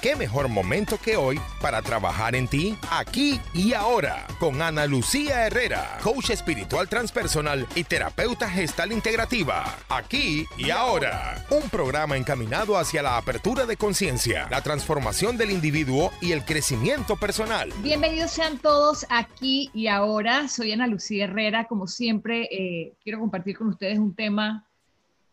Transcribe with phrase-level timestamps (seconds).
[0.00, 5.46] qué mejor momento que hoy para trabajar en ti, aquí y ahora, con Ana Lucía
[5.46, 9.76] Herrera, coach espiritual transpersonal y terapeuta gestal integrativa.
[9.90, 16.10] Aquí y ahora, un programa encaminado hacia la apertura de conciencia, la transformación del individuo
[16.22, 17.70] y el crecimiento personal.
[17.82, 20.48] Bienvenidos sean todos aquí y ahora.
[20.48, 21.66] Soy Ana Lucía Herrera.
[21.66, 24.64] Como siempre, eh, quiero compartir con ustedes un tema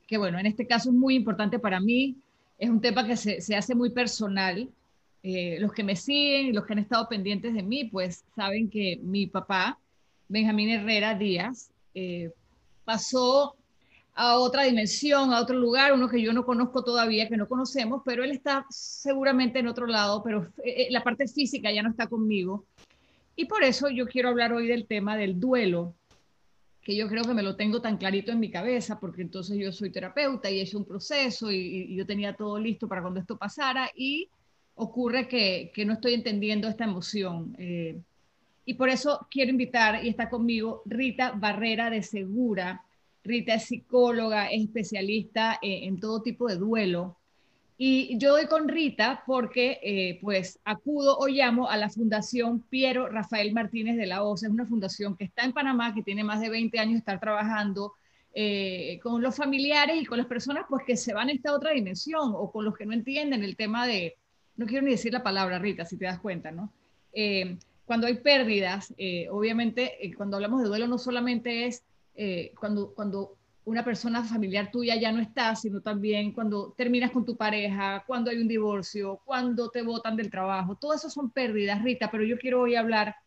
[0.07, 2.17] que, bueno, en este caso es muy importante para mí
[2.57, 4.69] es un tema que se, hace muy personal.
[5.23, 8.99] Eh, los que me siguen, los que han estado pendientes de mí, pues saben que
[9.03, 9.77] mi papá,
[10.27, 12.31] Benjamín Herrera Díaz, eh,
[12.85, 13.55] pasó
[14.13, 18.01] a otra dimensión, a otro lugar, uno que yo no conozco todavía, que no conocemos,
[18.03, 22.07] pero él está seguramente en otro lado, pero eh, la parte física ya no está
[22.07, 22.65] conmigo.
[23.35, 25.93] Y por eso yo quiero hablar hoy del tema del duelo,
[26.87, 29.73] que yo creo que me lo tengo tan clarito en mi cabeza, porque entonces yo
[29.73, 33.37] soy terapeuta y he hecho un proceso y, yo tenía todo listo para cuando esto
[33.37, 34.29] pasara y
[34.75, 37.53] ocurre que, que no estoy entendiendo esta emoción.
[37.59, 37.99] Eh,
[38.63, 42.85] y por eso quiero invitar, y está conmigo, Rita Barrera de Segura.
[43.21, 47.17] Rita es psicóloga, es especialista en todo tipo de duelo.
[47.79, 53.07] Y yo doy con Rita porque eh, pues acudo o llamo a la Fundación Piero
[53.07, 54.47] Rafael Martínez de la OSA.
[54.47, 57.19] Es una fundación que está en Panamá, que tiene más de 20 años de estar
[57.19, 57.93] trabajando
[58.33, 61.71] eh, con los familiares y con las personas pues que se van a esta otra
[61.71, 64.15] dimensión o con los que no entienden el tema de,
[64.55, 66.73] no quiero ni decir la palabra Rita, si te das cuenta, ¿no?
[67.13, 68.93] Eh, cuando hay pérdidas,
[69.31, 71.83] obviamente cuando hablamos de duelo no solamente es
[72.59, 73.36] cuando, cuando
[73.67, 78.31] una persona familiar tuya ya no está, sino también cuando terminas con tu pareja, cuando
[78.31, 80.75] hay un divorcio, cuando te botan del trabajo.
[80.75, 83.17] Todo eso son pérdidas, Rita, pero yo quiero hoy hablar,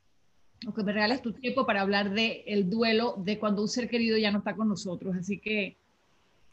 [0.67, 3.87] o que me regales tu tiempo para hablar de el duelo de cuando un ser
[3.91, 5.15] querido ya no está con nosotros.
[5.15, 5.77] Así que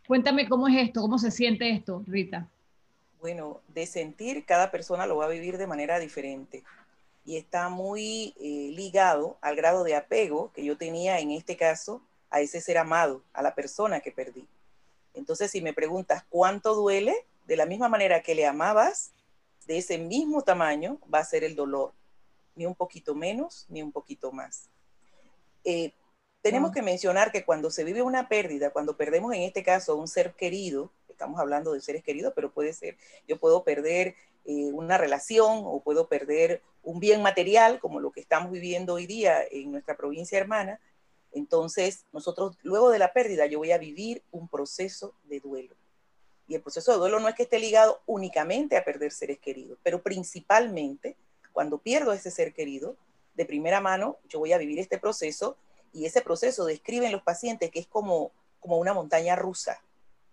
[0.05, 2.45] cuéntame cómo es esto, cómo se siente esto, Rita.
[3.22, 6.61] Bueno, de sentir, cada persona lo va a vivir de manera diferente
[7.23, 12.01] y está muy eh, ligado al grado de apego que yo tenía en este caso
[12.29, 14.47] a ese ser amado, a la persona que perdí.
[15.13, 17.15] Entonces, si me preguntas cuánto duele,
[17.45, 19.11] de la misma manera que le amabas,
[19.65, 21.93] de ese mismo tamaño va a ser el dolor,
[22.55, 24.69] ni un poquito menos, ni un poquito más.
[25.63, 25.93] Eh,
[26.41, 30.07] tenemos que mencionar que cuando se vive una pérdida, cuando perdemos en este caso un
[30.07, 34.15] ser querido, estamos hablando de seres queridos, pero puede ser, yo puedo perder
[34.45, 39.07] eh, una relación o puedo perder un bien material, como lo que estamos viviendo hoy
[39.07, 40.79] día en nuestra provincia hermana,
[41.38, 45.75] entonces, nosotros, luego de la pérdida, yo voy a vivir un proceso de duelo.
[46.48, 49.78] Y el proceso de duelo no es que esté ligado únicamente a perder seres queridos,
[49.84, 51.18] pero principalmente
[51.52, 52.96] cuando pierdo ese ser querido,
[53.38, 55.58] de primera mano, yo voy a vivir este proceso
[55.94, 59.80] y ese proceso describen los pacientes que es como, como una montaña rusa.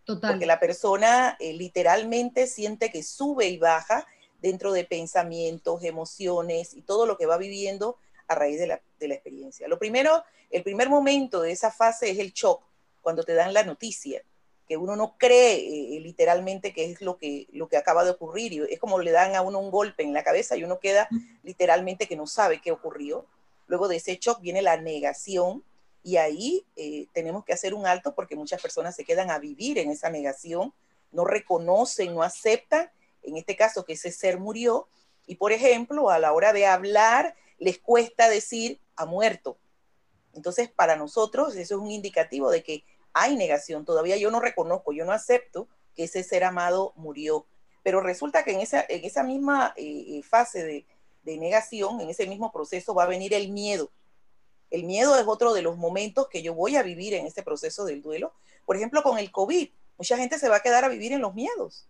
[0.05, 0.33] Total.
[0.33, 4.07] Porque la persona eh, literalmente siente que sube y baja
[4.41, 7.97] dentro de pensamientos, emociones y todo lo que va viviendo
[8.29, 9.69] a raíz de la, de la experiencia.
[9.69, 12.63] Lo primero, el primer momento de esa fase es el shock,
[13.01, 14.23] cuando te dan la noticia,
[14.67, 15.57] que uno no cree
[15.97, 19.11] eh, literalmente que es lo que, lo que acaba de ocurrir, y es como le
[19.11, 21.09] dan a uno un golpe en la cabeza y uno queda
[21.43, 23.27] literalmente que no sabe qué ocurrió.
[23.67, 25.63] Luego de ese shock viene la negación
[26.03, 29.79] y ahí eh, tenemos que hacer un alto porque muchas personas se quedan a vivir
[29.79, 30.73] en esa negación,
[31.13, 32.91] no reconocen, no aceptan,
[33.23, 34.89] en este caso que ese ser murió,
[35.27, 39.59] y por ejemplo, a la hora de hablar, les cuesta decir ha muerto.
[40.35, 43.85] Entonces, para nosotros eso es un indicativo de que hay negación.
[43.85, 47.47] Todavía yo no reconozco, yo no acepto que ese ser amado murió.
[47.83, 50.87] Pero resulta que en esa, en esa misma eh, eh, fase de,
[51.23, 53.91] de negación, en ese mismo proceso, va a venir el miedo.
[54.71, 57.85] El miedo es otro de los momentos que yo voy a vivir en este proceso
[57.85, 58.33] del duelo.
[58.65, 61.35] Por ejemplo, con el COVID, mucha gente se va a quedar a vivir en los
[61.35, 61.87] miedos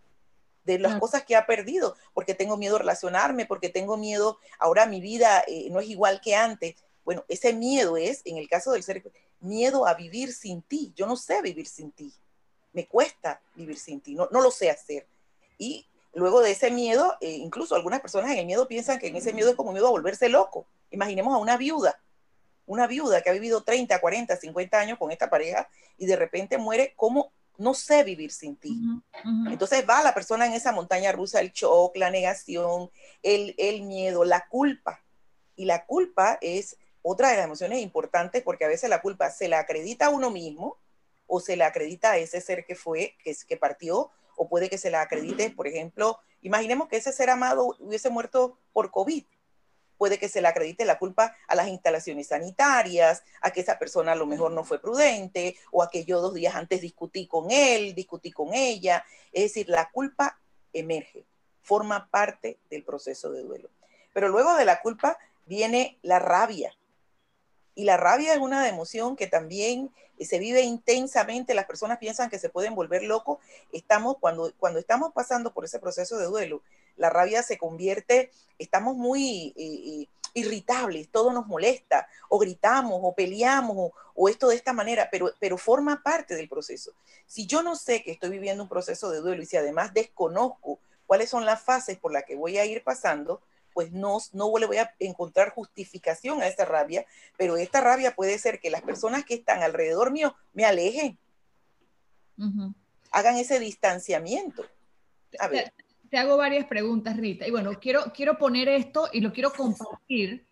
[0.65, 4.85] de las cosas que ha perdido, porque tengo miedo a relacionarme, porque tengo miedo, ahora
[4.85, 6.75] mi vida eh, no es igual que antes.
[7.03, 9.03] Bueno, ese miedo es, en el caso del ser,
[9.39, 10.91] miedo a vivir sin ti.
[10.95, 12.11] Yo no sé vivir sin ti.
[12.73, 15.07] Me cuesta vivir sin ti, no, no lo sé hacer.
[15.57, 19.15] Y luego de ese miedo, eh, incluso algunas personas en el miedo piensan que en
[19.15, 20.65] ese miedo es como miedo a volverse loco.
[20.89, 22.01] Imaginemos a una viuda,
[22.65, 26.57] una viuda que ha vivido 30, 40, 50 años con esta pareja y de repente
[26.57, 28.79] muere, ¿cómo no sé vivir sin ti.
[29.47, 32.89] Entonces va la persona en esa montaña rusa, el shock, la negación,
[33.23, 35.03] el, el, miedo, la culpa.
[35.55, 39.47] Y la culpa es otra de las emociones importantes porque a veces la culpa se
[39.47, 40.77] la acredita a uno mismo
[41.27, 44.77] o se la acredita a ese ser que fue, que, que partió, o puede que
[44.77, 49.25] se la acredite, por ejemplo, imaginemos que ese ser amado hubiese muerto por COVID
[49.97, 54.13] puede que se le acredite la culpa a las instalaciones sanitarias, a que esa persona
[54.13, 57.51] a lo mejor no fue prudente, o a que yo dos días antes discutí con
[57.51, 59.03] él, discutí con ella.
[59.31, 60.39] Es decir, la culpa
[60.73, 61.25] emerge.
[61.61, 63.71] forma parte del proceso de duelo.
[64.13, 66.75] Pero luego de la culpa viene la rabia.
[67.73, 71.53] Y la rabia es una emoción que también se vive intensamente.
[71.53, 73.39] Las personas piensan que se pueden volver locos.
[73.71, 76.61] Estamos, cuando, cuando estamos pasando por ese proceso de duelo,
[76.97, 83.13] la rabia se convierte, estamos muy eh, eh, irritables, todo nos molesta, o gritamos, o
[83.13, 86.93] peleamos, o, o, esto de esta manera, pero, pero forma parte del proceso.
[87.25, 90.79] Si yo no sé que estoy viviendo un proceso de duelo y si además desconozco
[91.05, 93.41] cuáles son las fases por las que voy a ir pasando,
[93.73, 97.05] pues no, no le voy a encontrar justificación a esa rabia,
[97.37, 101.19] pero esta rabia puede ser que las personas que están alrededor mío me alejen,
[103.11, 104.65] hagan ese distanciamiento.
[105.39, 105.73] A ver.
[106.09, 110.45] Te, hago varias preguntas, Rita, y bueno, quiero, quiero poner esto y lo quiero compartir.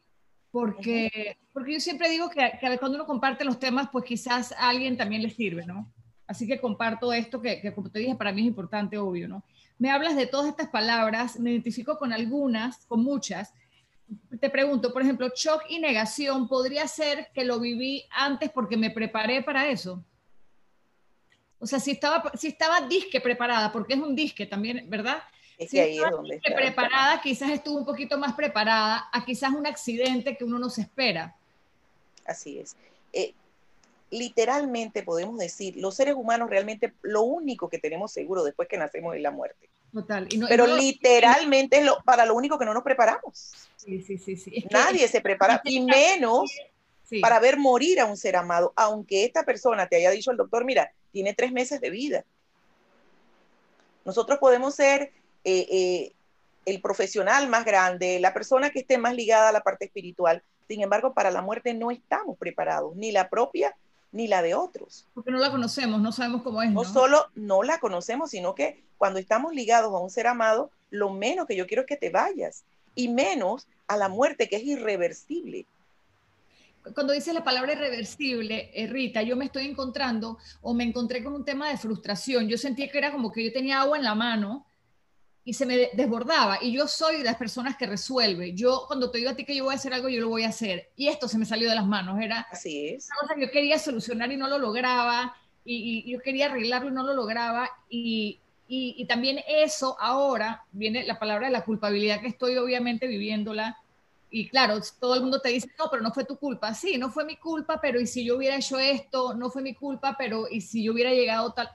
[0.51, 4.69] Porque, porque yo siempre digo que, que cuando uno comparte los temas, pues quizás a
[4.69, 5.91] alguien también le sirve, ¿no?
[6.27, 9.43] Así que comparto esto que, que, como te dije, para mí es importante, obvio, ¿no?
[9.77, 13.53] me hablas de todas estas palabras, me identifico con algunas, con muchas.
[14.39, 18.91] Te pregunto, por ejemplo, shock y negación, ¿podría ser que lo viví antes porque me
[18.91, 20.03] preparé para eso?
[21.59, 25.23] O sea, si estaba, si estaba disque preparada, porque es un disque también, ¿verdad?
[25.63, 26.55] Es que ahí es donde está.
[26.55, 30.81] preparada, quizás estuvo un poquito más preparada a quizás un accidente que uno no se
[30.81, 31.35] espera.
[32.25, 32.75] Así es.
[33.11, 33.33] Eh,
[34.09, 39.15] literalmente podemos decir, los seres humanos realmente lo único que tenemos seguro después que nacemos
[39.15, 39.69] es la muerte.
[39.91, 40.27] Total.
[40.47, 43.53] Pero literalmente es lo, para lo único que no nos preparamos.
[43.75, 44.35] Sí, sí, sí.
[44.37, 44.65] sí.
[44.71, 46.51] Nadie se prepara, y menos
[47.21, 50.65] para ver morir a un ser amado, aunque esta persona te haya dicho el doctor,
[50.65, 52.25] mira, tiene tres meses de vida.
[54.05, 55.11] Nosotros podemos ser
[55.43, 56.13] eh, eh,
[56.65, 60.43] el profesional más grande, la persona que esté más ligada a la parte espiritual.
[60.67, 63.75] Sin embargo, para la muerte no estamos preparados, ni la propia
[64.11, 65.07] ni la de otros.
[65.13, 66.71] Porque no la conocemos, no sabemos cómo es.
[66.71, 71.09] No, solo no la conocemos, sino que cuando estamos ligados a un ser amado, lo
[71.09, 72.63] menos que yo quiero es que te vayas
[72.95, 75.65] y menos a la muerte que es irreversible.
[76.93, 81.33] Cuando dices la palabra irreversible, eh, Rita, yo me estoy encontrando o me encontré con
[81.33, 82.47] un tema de frustración.
[82.47, 84.65] Yo sentía que era como que yo tenía agua en la mano
[85.45, 86.59] y se me desbordaba.
[86.61, 88.53] Y yo soy de las personas que resuelve.
[88.53, 90.43] Yo, cuando te digo a ti que yo voy a hacer algo, yo lo voy
[90.43, 90.91] a hacer.
[90.95, 92.19] Y esto se me salió de las manos.
[92.21, 93.07] Era Así es.
[93.07, 95.35] una cosa que yo quería solucionar y no lo lograba.
[95.65, 97.69] Y, yo quería arreglarlo y no lo lograba.
[97.89, 103.77] Y, y, también eso ahora viene la palabra de la culpabilidad que estoy obviamente viviéndola.
[104.29, 106.73] Y claro, todo el mundo te dice, no, pero no fue tu culpa.
[106.73, 109.33] Sí, no fue mi culpa, pero ¿y si yo hubiera hecho esto?
[109.35, 111.69] No fue mi culpa, pero ¿y si yo hubiera llegado tal?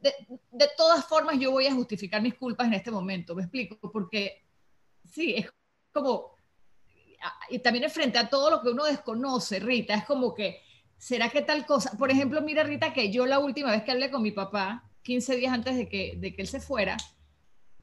[0.00, 0.12] De,
[0.50, 4.42] de, todas formas yo voy a justificar mis culpas en este momento, me explico, porque
[5.04, 5.52] sí, es
[5.92, 6.34] como,
[7.48, 10.60] y también es frente a todo lo que uno desconoce, Rita, es como que,
[10.98, 11.96] ¿será que tal cosa?
[11.96, 15.36] Por ejemplo, mira, Rita, que yo la última vez que hablé con mi papá, 15
[15.36, 16.96] días antes de que, de que él se fuera,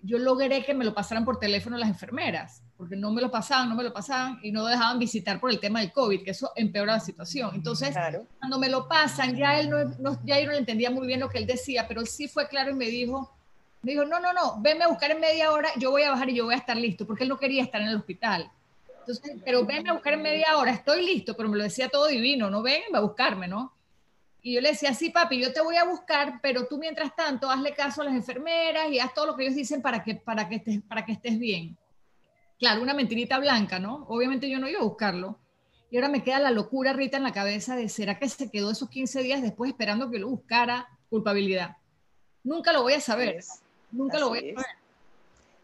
[0.01, 3.69] yo logré que me lo pasaran por teléfono las enfermeras, porque no me lo pasaban,
[3.69, 6.51] no me lo pasaban y no dejaban visitar por el tema del COVID, que eso
[6.56, 7.51] empeora la situación.
[7.54, 7.94] Entonces,
[8.40, 9.69] cuando me lo pasan, ya él
[10.00, 12.72] no, ya yo no entendía muy bien lo que él decía, pero sí fue claro
[12.72, 13.30] y me dijo,
[13.81, 16.30] me dijo, no, no, no, venme a buscar en media hora, yo voy a bajar
[16.30, 18.50] y yo voy a estar listo, porque él no quería estar en el hospital.
[19.00, 22.07] Entonces, pero venme a buscar en media hora, estoy listo, pero me lo decía todo
[22.07, 23.74] divino, no venme a buscarme, ¿no?
[24.41, 27.50] Y yo le decía, sí, papi, yo te voy a buscar, pero tú mientras tanto
[27.50, 30.47] hazle caso a las enfermeras y haz todo lo que ellos dicen para que, para
[30.47, 31.77] que, estés, para que estés bien.
[32.58, 34.05] Claro, una mentirita blanca, ¿no?
[34.08, 35.38] Obviamente yo no iba a buscarlo.
[35.91, 38.72] Y ahora me queda la locura, Rita, en la cabeza de, ¿será que se quedó
[38.72, 41.77] esos 15 días después esperando que lo buscara culpabilidad?
[42.43, 43.43] Nunca lo voy a saber.
[43.91, 44.65] Nunca lo voy a saber.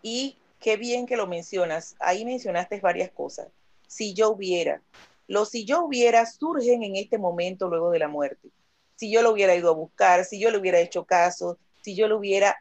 [0.01, 1.95] Y qué bien que lo mencionas.
[1.99, 3.47] Ahí mencionaste varias cosas.
[3.87, 4.81] Si yo hubiera,
[5.27, 8.49] los si yo hubiera surgen en este momento luego de la muerte
[8.95, 12.07] si yo lo hubiera ido a buscar, si yo le hubiera hecho caso, si yo
[12.07, 12.57] lo hubiera,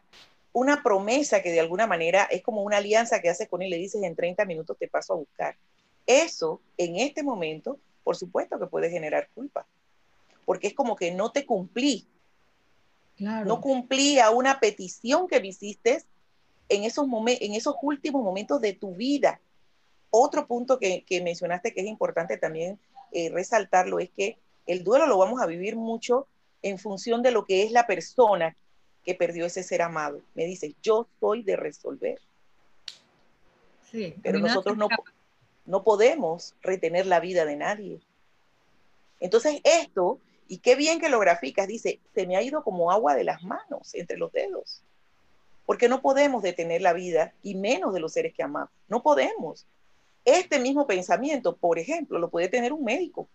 [0.53, 3.79] una promesa que de alguna manera es como una alianza que haces con él, le
[3.79, 5.57] dices en 30 minutos te paso a buscar.
[6.07, 9.67] Eso en este momento, por supuesto que puede generar culpa,
[10.45, 12.07] porque es como que no te cumplí.
[13.19, 16.03] No cumplí a una petición que me hiciste
[16.69, 19.41] en esos, en esos últimos momentos de tu vida.
[20.11, 22.79] Otro punto que, mencionaste que es importante también
[23.12, 26.26] eh, resaltarlo es que el duelo lo vamos a vivir mucho
[26.62, 28.56] en función de lo que es la persona
[29.04, 30.23] que perdió ese ser amado.
[30.35, 32.18] Me dice, yo soy de resolver.
[33.90, 34.88] Sí, Pero nosotros no,
[35.66, 38.00] no podemos retener la vida de nadie.
[39.21, 40.18] Entonces esto,
[40.49, 43.42] y qué bien que lo graficas, dice, se me ha ido como agua de las
[43.42, 44.83] manos entre los dedos.
[45.66, 48.71] Porque no podemos detener la vida y menos de los seres que amamos.
[48.88, 49.66] No podemos.
[50.25, 53.28] Este mismo pensamiento, por ejemplo, lo puede tener un médico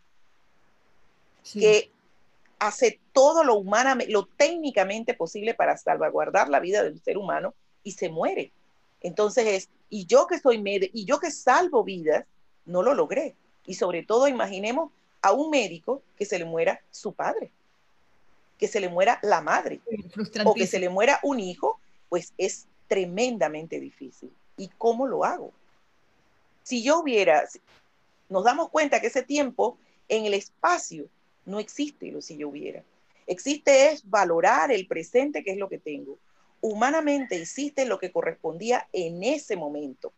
[1.43, 1.91] que
[2.59, 7.53] hace todo lo humanamente, lo técnicamente posible para salvaguardar la vida del ser humano
[7.83, 8.51] y se muere.
[9.01, 12.25] Entonces es, y yo que soy médico, y yo que salvo vidas,
[12.65, 13.35] no lo logré.
[13.65, 14.91] Y sobre todo, imaginemos
[15.21, 17.51] a un médico que se le muera su padre,
[18.57, 19.79] que se le muera la madre,
[20.45, 21.79] o que se le muera un hijo,
[22.09, 24.31] pues es tremendamente difícil.
[24.57, 25.51] ¿Y cómo lo hago?
[26.63, 27.47] Si yo hubiera,
[28.27, 29.77] nos damos cuenta que ese tiempo
[30.09, 31.07] en el espacio
[31.49, 32.83] no existe lo si yo hubiera.
[33.27, 36.17] Existe es valorar el presente, que es lo que tengo.
[36.61, 40.13] Humanamente existe lo que correspondía en ese momento.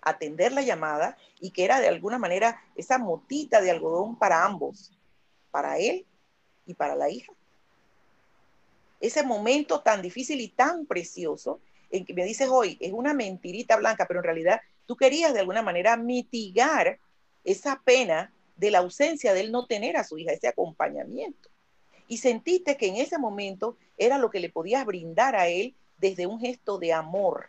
[0.00, 4.92] Atender la llamada y que era de alguna manera esa motita de algodón para ambos,
[5.50, 6.04] para él
[6.66, 7.32] y para la hija.
[9.00, 11.60] Ese momento tan difícil y tan precioso
[11.90, 15.40] en que me dices hoy es una mentirita blanca, pero en realidad tú querías de
[15.40, 16.98] alguna manera mitigar
[17.44, 21.48] esa pena de la ausencia de él no tener a su hija, ese acompañamiento.
[22.06, 26.26] Y sentiste que en ese momento era lo que le podías brindar a él desde
[26.26, 27.48] un gesto de amor.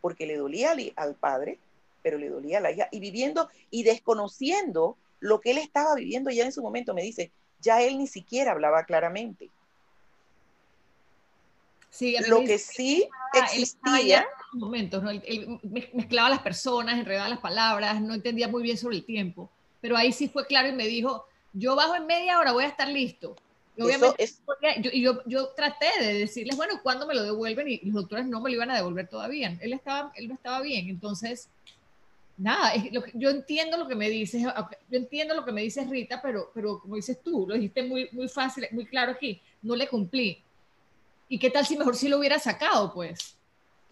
[0.00, 1.58] Porque le dolía al padre,
[2.02, 2.88] pero le dolía a la hija.
[2.90, 7.30] Y viviendo y desconociendo lo que él estaba viviendo ya en su momento, me dice,
[7.60, 9.48] ya él ni siquiera hablaba claramente.
[11.90, 14.26] Sí, lo que sí existía.
[14.52, 15.10] Momentos, ¿no?
[15.10, 15.58] Él,
[15.92, 19.50] mezclaba las personas, enredaba las palabras, no entendía muy bien sobre el tiempo.
[19.80, 22.68] Pero ahí sí fue claro y me dijo: Yo bajo en media hora, voy a
[22.68, 23.36] estar listo.
[23.76, 24.28] Y obviamente,
[25.00, 27.68] yo, yo, traté de decirles, bueno, ¿cuándo me lo devuelven?
[27.68, 29.56] Y los doctores no me lo iban a devolver todavía.
[29.62, 30.90] Él, estaba, él no estaba bien.
[30.90, 31.48] Entonces,
[32.36, 32.74] nada,
[33.14, 36.80] yo entiendo lo que me dices, yo entiendo lo que me dices Rita, pero, pero
[36.80, 40.38] como dices tú, lo dijiste muy, muy fácil, muy claro aquí, no le cumplí.
[41.28, 43.36] ¿Y qué tal si mejor si lo hubiera sacado, pues?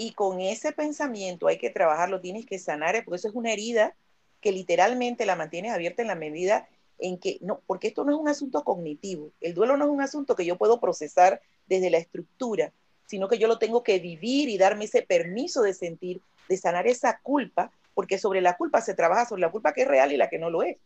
[0.02, 3.94] Y con ese pensamiento hay que trabajarlo, tienes que sanar, porque eso es una herida
[4.40, 6.66] que literalmente la mantienes abierta en la medida
[6.98, 10.00] en que, no, porque esto no es un asunto cognitivo, el duelo no es un
[10.00, 12.72] asunto que yo puedo procesar desde la estructura,
[13.04, 16.86] sino que yo lo tengo que vivir y darme ese permiso de sentir, de sanar
[16.86, 20.16] esa culpa, porque sobre la culpa se trabaja sobre la culpa que es real y
[20.16, 20.78] la que no lo es.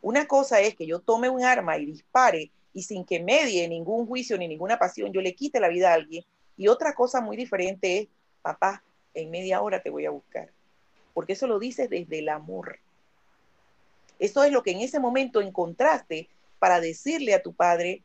[0.00, 4.06] Una cosa es que yo tome un arma y dispare y sin que medie ningún
[4.06, 6.24] juicio ni ninguna pasión, yo le quite la vida a alguien.
[6.56, 8.08] Y otra cosa muy diferente es,
[8.42, 8.82] papá,
[9.14, 10.50] en media hora te voy a buscar.
[11.14, 12.78] Porque eso lo dices desde el amor.
[14.18, 16.28] Eso es lo que en ese momento encontraste
[16.58, 18.02] para decirle a tu padre,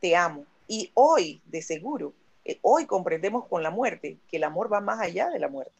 [0.00, 0.44] te amo.
[0.68, 2.12] Y hoy, de seguro,
[2.44, 5.72] eh, hoy comprendemos con la muerte que el amor va más allá de la muerte.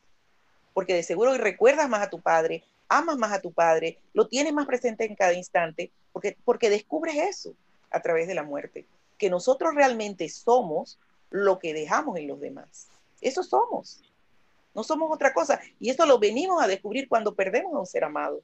[0.73, 4.29] Porque de seguro hoy recuerdas más a tu padre, amas más a tu padre, lo
[4.29, 7.55] tienes más presente en cada instante, porque, porque descubres eso
[7.91, 8.87] a través de la muerte,
[9.19, 10.99] que nosotros realmente somos
[11.31, 12.89] lo que dejamos en los demás.
[13.21, 14.03] Eso somos.
[14.75, 15.61] No somos otra cosa.
[15.79, 18.43] Y eso lo venimos a descubrir cuando perdemos a un ser amado.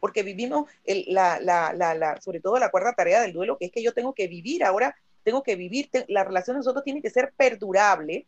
[0.00, 3.82] Porque vivimos la, la, la, sobre todo la cuarta tarea del duelo, que es que
[3.82, 7.32] yo tengo que vivir ahora, tengo que vivir, la relación de nosotros tiene que ser
[7.36, 8.26] perdurable,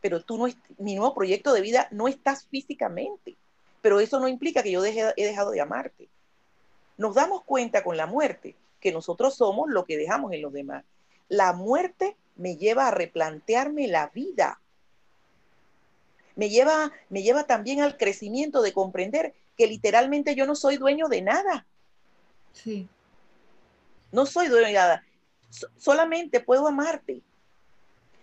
[0.00, 0.46] pero tú no,
[0.78, 3.36] mi nuevo proyecto de vida no estás físicamente.
[3.80, 6.08] Pero eso no implica que yo deje, he dejado de amarte.
[6.96, 10.84] Nos damos cuenta con la muerte que nosotros somos lo que dejamos en los demás.
[11.28, 14.60] La muerte me lleva a replantearme la vida.
[16.38, 21.08] Me lleva, me lleva también al crecimiento de comprender que literalmente yo no soy dueño
[21.08, 21.66] de nada.
[22.54, 22.88] Sí.
[24.10, 25.04] No soy dueño de nada.
[25.76, 27.20] solamente puedo amarte.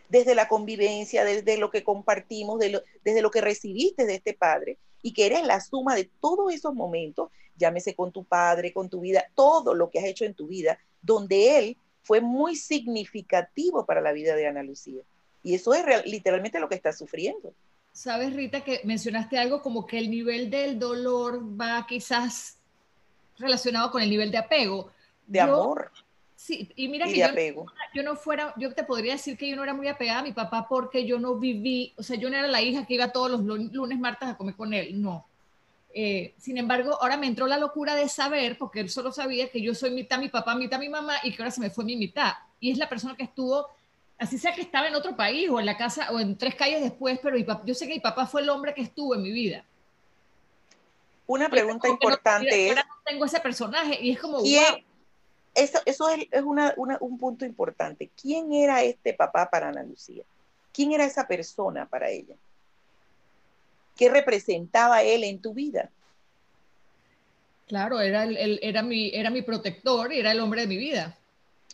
[0.09, 5.13] Desde la convivencia, desde lo que compartimos, desde lo que recibiste de este Padre y
[5.13, 9.25] que eres la suma de todos esos momentos llámese con tu padre, con tu vida,
[9.35, 14.11] todo lo que has hecho en tu vida, donde él fue muy significativo para la
[14.11, 15.01] vida de Ana Lucía.
[15.43, 17.53] Y eso es literalmente lo que está sufriendo.
[17.95, 22.57] Sabes, Rita, que mencionaste algo como que el nivel del dolor va quizás
[23.37, 24.91] relacionado con el nivel de apego.
[25.25, 25.93] De amor.
[26.35, 27.65] Sí, y mira que yo, apego.
[27.93, 30.33] yo no fuera, yo te podría decir que yo no era muy apegada a mi
[30.33, 33.31] papá porque yo no viví, o sea, yo no era la hija que iba todos
[33.31, 35.25] los lunes, martes a comer con él, no.
[35.93, 39.61] Eh, sin embargo, ahora me entró la locura de saber, porque él solo sabía que
[39.61, 41.95] yo soy mitad mi papá, mitad mi mamá, y que ahora se me fue mi
[41.95, 42.33] mitad.
[42.59, 43.69] Y es la persona que estuvo,
[44.17, 46.81] así sea que estaba en otro país o en la casa o en tres calles
[46.81, 49.65] después, pero yo sé que mi papá fue el hombre que estuvo en mi vida.
[51.27, 52.69] Una pregunta importante es...
[52.69, 54.41] Ahora no tengo ese personaje y es como...
[55.55, 58.09] Eso, eso es, es un punto importante.
[58.21, 60.23] ¿Quién era este papá para Ana Lucía?
[60.73, 62.35] ¿Quién era esa persona para ella?
[63.95, 65.89] ¿Qué representaba él en tu vida?
[67.67, 71.17] Claro, era, el, era, mi, era mi protector y era el hombre de mi vida.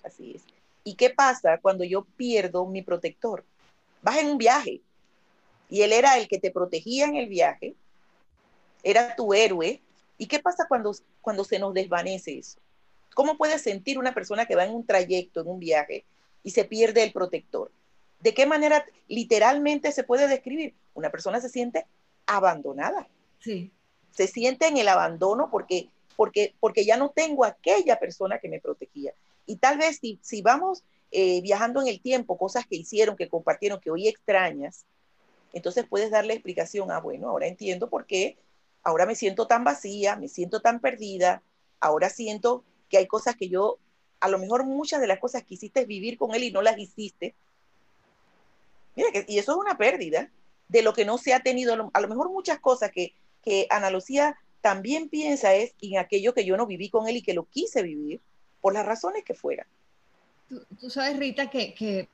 [0.04, 0.44] Así es.
[0.84, 3.46] ¿Y qué pasa cuando yo pierdo mi protector?
[4.02, 4.82] Vas en un viaje
[5.70, 7.76] y él era el que te protegía en el viaje,
[8.84, 9.82] era tu héroe.
[10.18, 12.60] ¿Y qué pasa cuando, cuando se nos desvanece eso?
[13.14, 16.06] ¿Cómo puede sentir una persona que va en un trayecto, en un viaje,
[16.44, 17.72] y se pierde el protector?
[18.20, 20.76] ¿De qué manera literalmente se puede describir?
[20.94, 21.86] Una persona se siente
[22.26, 23.08] abandonada.
[23.40, 23.72] Sí.
[24.12, 28.60] Se siente en el abandono porque, porque, porque ya no tengo aquella persona que me
[28.60, 29.14] protegía.
[29.46, 33.80] Y tal vez si, vamos eh, viajando en el tiempo, cosas que hicieron, que compartieron,
[33.80, 34.86] que hoy extrañas,
[35.54, 38.38] entonces puedes darle explicación, ah, bueno, ahora entiendo por qué,
[38.84, 41.44] ahora me siento tan vacía, me siento tan perdida,
[41.80, 43.78] ahora siento que hay cosas que yo,
[44.20, 46.78] a lo mejor muchas de las cosas que hiciste vivir con él y no las
[46.78, 47.36] hiciste.
[48.96, 50.30] Mira, y eso es una pérdida
[50.68, 53.90] de lo que no se ha tenido, a lo mejor muchas cosas que, que Ana
[53.90, 57.46] Lucía también piensa es en aquello que yo no viví con él y que lo
[57.46, 58.22] quise vivir
[58.62, 59.68] por las razones que fueran.
[60.80, 62.08] Tú, sabes, Rita, que,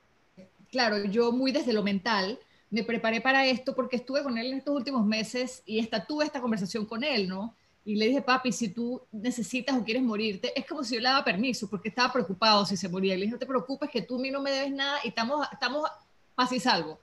[0.70, 2.38] claro, yo muy desde lo mental
[2.70, 6.24] me preparé para esto porque estuve con él en estos últimos meses y esta, tuve
[6.24, 7.54] esta conversación con él, ¿no?
[7.84, 11.08] Y le dije, papi, si tú necesitas o quieres morirte, es como si yo le
[11.08, 13.14] daba permiso porque estaba preocupado si se moría.
[13.14, 15.46] le dije, no te preocupes, que tú a mí no me debes nada y estamos,
[15.50, 15.88] estamos
[16.34, 16.98] paz y salvo.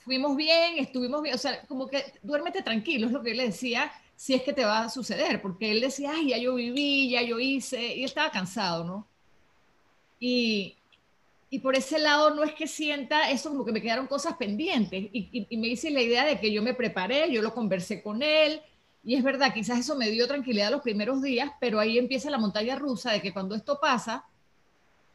[0.00, 3.46] Fuimos bien, estuvimos bien, o sea, como que duérmete tranquilo, es lo que yo le
[3.46, 7.08] decía, si es que te va a suceder, porque él decía, ay, ya yo viví,
[7.08, 9.06] ya yo hice, y él estaba cansado, ¿no?
[10.18, 10.74] Y,
[11.50, 15.04] y por ese lado no es que sienta eso como que me quedaron cosas pendientes
[15.12, 18.20] y, y, me hice la idea de que yo me preparé, yo lo conversé con
[18.20, 18.60] él
[19.04, 22.38] y es verdad, quizás eso me dio tranquilidad los primeros días, pero ahí empieza la
[22.38, 24.24] montaña rusa de que cuando esto pasa,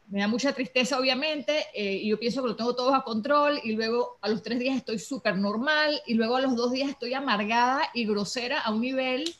[0.08, 3.60] me da mucha tristeza obviamente eh, y yo pienso que lo tengo todo a control
[3.64, 6.90] y luego a los tres días estoy súper normal y luego a los dos días
[6.90, 9.34] estoy amargada y grosera a un nivel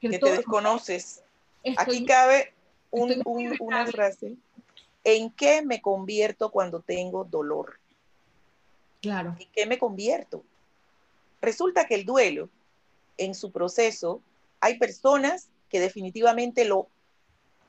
[0.00, 1.22] que, te desconoces.
[1.76, 2.52] Aquí cabe
[2.90, 4.36] una frase
[5.04, 7.78] ¿En qué me convierto cuando tengo dolor?
[9.00, 9.36] Claro.
[9.38, 10.42] ¿En qué me convierto?
[11.40, 12.48] Resulta que el duelo,
[13.16, 14.20] en su proceso,
[14.60, 16.88] hay personas que definitivamente lo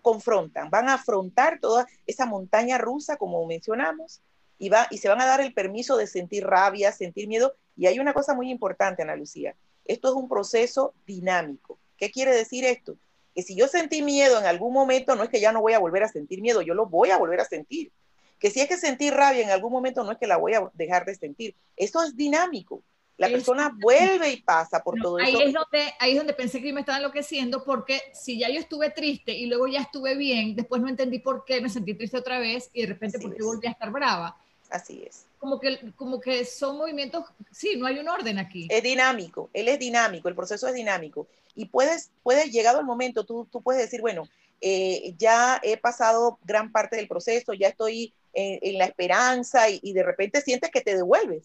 [0.07, 4.21] confrontan, van a afrontar toda esa montaña rusa, como mencionamos,
[4.57, 7.55] y, va, y se van a dar el permiso de sentir rabia, sentir miedo.
[7.75, 11.77] Y hay una cosa muy importante, Ana Lucía, esto es un proceso dinámico.
[11.97, 12.95] ¿Qué quiere decir esto?
[13.35, 15.79] que si yo sentí miedo en algún momento, no es que ya no voy a
[15.79, 17.91] volver a sentir miedo, yo lo voy a volver a sentir.
[18.39, 20.71] Que si es que sentí rabia en algún momento, no es que la voy a
[20.73, 21.55] dejar de sentir.
[21.75, 22.81] Eso es dinámico.
[23.17, 25.41] La persona vuelve y pasa por todo ahí eso.
[25.41, 28.91] Es donde, ahí es donde pensé que me estaba enloqueciendo, porque si ya yo estuve
[28.91, 32.39] triste y luego ya estuve bien, después no entendí por qué me sentí triste otra
[32.39, 34.37] vez y de repente porque volví a estar brava.
[34.69, 35.25] Así es.
[35.39, 38.67] Como que, como que son movimientos, sí, no hay un orden aquí.
[38.69, 43.25] Es dinámico, él es dinámico, el proceso es dinámico y puedes, puedes llegado el momento,
[43.25, 44.27] tú, tú puedes decir, bueno,
[44.61, 50.03] eh, ya he pasado gran parte del proceso, ya estoy en, la esperanza y, de
[50.03, 51.43] repente sientes que te devuelves.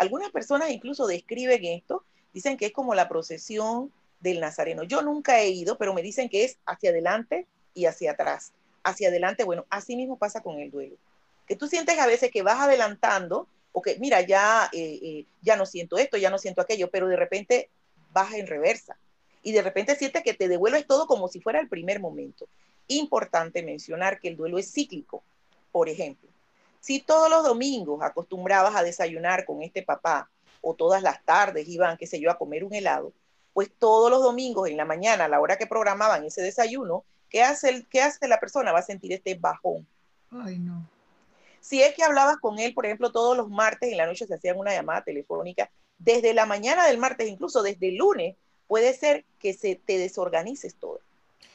[0.00, 4.82] Algunas personas incluso describen esto, dicen que es como la procesión del Nazareno.
[4.82, 8.54] Yo nunca he ido, pero me dicen que es hacia adelante y hacia atrás.
[8.82, 10.96] Hacia adelante, bueno, así mismo pasa con el duelo.
[11.46, 15.56] Que tú sientes a veces que vas adelantando, o que mira, ya, eh, eh, ya
[15.56, 17.68] no siento esto, ya no siento aquello, pero de repente
[18.10, 18.96] vas en reversa
[19.42, 22.48] y de repente sientes que te devuelves todo como si fuera el primer momento.
[22.88, 25.22] Importante mencionar que el duelo es cíclico.
[25.70, 26.30] Por ejemplo,
[26.80, 31.96] si todos los domingos acostumbrabas a desayunar con este papá o todas las tardes iban,
[31.96, 33.12] qué sé yo, a comer un helado,
[33.52, 37.42] pues todos los domingos en la mañana, a la hora que programaban ese desayuno, ¿qué
[37.42, 38.72] hace, el, qué hace la persona?
[38.72, 39.86] Va a sentir este bajón.
[40.30, 40.86] Ay, no.
[41.60, 44.34] Si es que hablabas con él, por ejemplo, todos los martes en la noche se
[44.34, 49.24] hacían una llamada telefónica, desde la mañana del martes, incluso desde el lunes, puede ser
[49.38, 51.00] que se te desorganices todo.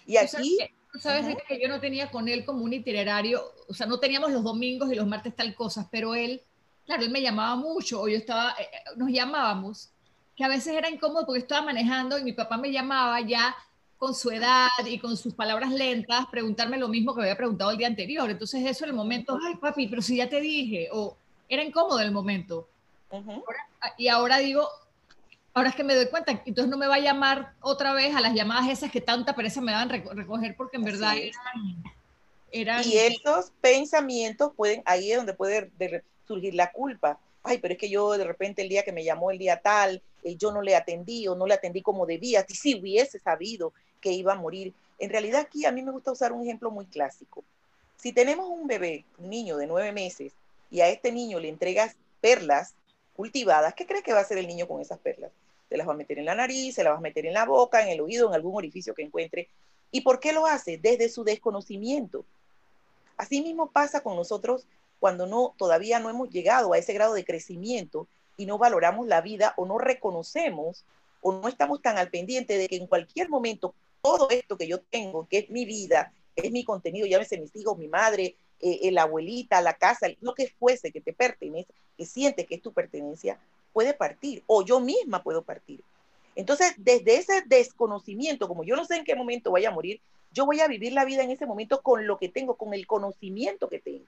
[0.05, 0.59] Y aquí...
[0.99, 4.43] sabes que yo no tenía con él como un itinerario, o sea, no teníamos los
[4.43, 6.41] domingos y los martes tal cosas, pero él,
[6.85, 9.89] claro, él me llamaba mucho, o yo estaba, eh, eh, nos llamábamos,
[10.35, 13.55] que a veces era incómodo porque estaba manejando y mi papá me llamaba ya
[13.97, 17.71] con su edad y con sus palabras lentas, preguntarme lo mismo que me había preguntado
[17.71, 18.29] el día anterior.
[18.29, 21.15] Entonces eso en el momento, ay papi, pero si ya te dije, o
[21.47, 22.67] era incómodo en el momento.
[23.97, 24.67] y ahora digo,
[25.55, 28.19] ahora es que me doy cuenta, entonces no me va a llamar otra vez a
[28.19, 31.15] las llamadas esas que tanta pereza me dan recoger porque en verdad
[32.51, 35.71] eran, Y esos pensamientos pueden, ahí es donde puede
[36.27, 37.19] surgir la culpa.
[37.41, 40.01] Ay, pero es que yo de repente el día que me llamó el día tal,
[40.23, 44.11] eh, yo no le atendí o no le atendí como debía, si hubiese sabido que
[44.11, 44.73] iba a morir.
[44.99, 47.43] En realidad aquí a mí me gusta usar un ejemplo muy clásico.
[47.95, 50.33] Si tenemos un bebé, un niño de nueve meses,
[50.69, 52.73] y a este niño le entregas perlas
[53.15, 55.31] cultivadas, ¿qué crees que va a hacer el niño con esas perlas?
[55.75, 57.43] Se las va a meter en la nariz, se las va a meter en la
[57.43, 59.49] boca, en el oído, en algún orificio que encuentre.
[59.91, 60.77] ¿Y por qué lo hace?
[60.77, 62.23] Desde su desconocimiento.
[63.17, 64.67] Así mismo pasa con nosotros
[65.01, 68.07] cuando no, todavía no hemos llegado a ese grado de crecimiento
[68.37, 70.85] y no valoramos la vida o no reconocemos
[71.19, 74.79] o no estamos tan al pendiente de que en cualquier momento todo esto que yo
[74.79, 79.01] tengo, que es mi vida, es mi contenido, llámese mis hijos, mi madre, eh, la
[79.01, 83.37] abuelita, la casa, lo que fuese que te pertenece, que sientes que es tu pertenencia,
[83.75, 85.83] puede partir o yo misma puedo partir.
[86.33, 89.99] Entonces, desde ese desconocimiento, como yo no sé en qué momento voy a morir,
[90.31, 92.87] yo voy a vivir la vida en ese momento con lo que tengo, con el
[92.87, 94.05] conocimiento que tengo.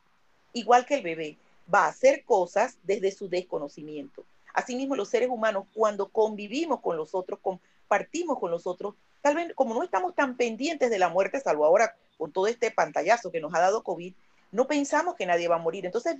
[0.53, 1.37] Igual que el bebé
[1.73, 4.23] va a hacer cosas desde su desconocimiento.
[4.53, 9.53] Asimismo, los seres humanos, cuando convivimos con los otros, compartimos con los otros, tal vez
[9.53, 13.41] como no estamos tan pendientes de la muerte, salvo ahora con todo este pantallazo que
[13.41, 14.13] nos ha dado COVID,
[14.53, 15.85] no pensamos que nadie va a morir.
[15.85, 16.15] Entonces,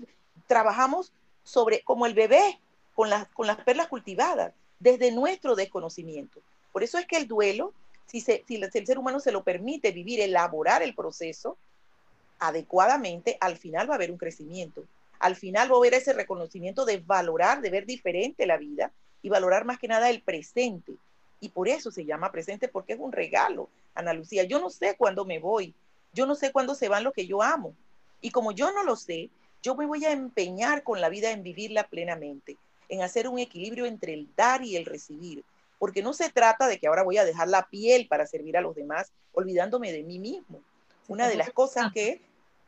[0.47, 1.13] trabajamos
[1.45, 2.59] sobre, como el bebé,
[2.97, 6.41] con las, con las perlas cultivadas, desde nuestro desconocimiento.
[6.71, 7.71] Por eso es que el duelo,
[8.07, 11.59] si, si el ser humano se lo permite vivir, elaborar el proceso
[12.39, 14.83] adecuadamente, al final va a haber un crecimiento.
[15.19, 19.29] Al final va a haber ese reconocimiento de valorar, de ver diferente la vida y
[19.29, 20.93] valorar más que nada el presente.
[21.39, 24.43] Y por eso se llama presente, porque es un regalo, Ana Lucía.
[24.45, 25.75] Yo no sé cuándo me voy,
[26.13, 27.75] yo no sé cuándo se van lo que yo amo.
[28.21, 29.29] Y como yo no lo sé,
[29.61, 32.57] yo me voy a empeñar con la vida en vivirla plenamente,
[32.89, 35.43] en hacer un equilibrio entre el dar y el recibir.
[35.79, 38.61] Porque no se trata de que ahora voy a dejar la piel para servir a
[38.61, 40.61] los demás, olvidándome de mí mismo.
[41.07, 42.21] Una de las cosas que,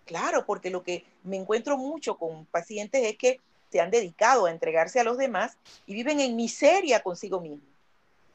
[0.06, 3.40] claro, porque lo que me encuentro mucho con pacientes es que
[3.72, 7.68] se han dedicado a entregarse a los demás y viven en miseria consigo mismo.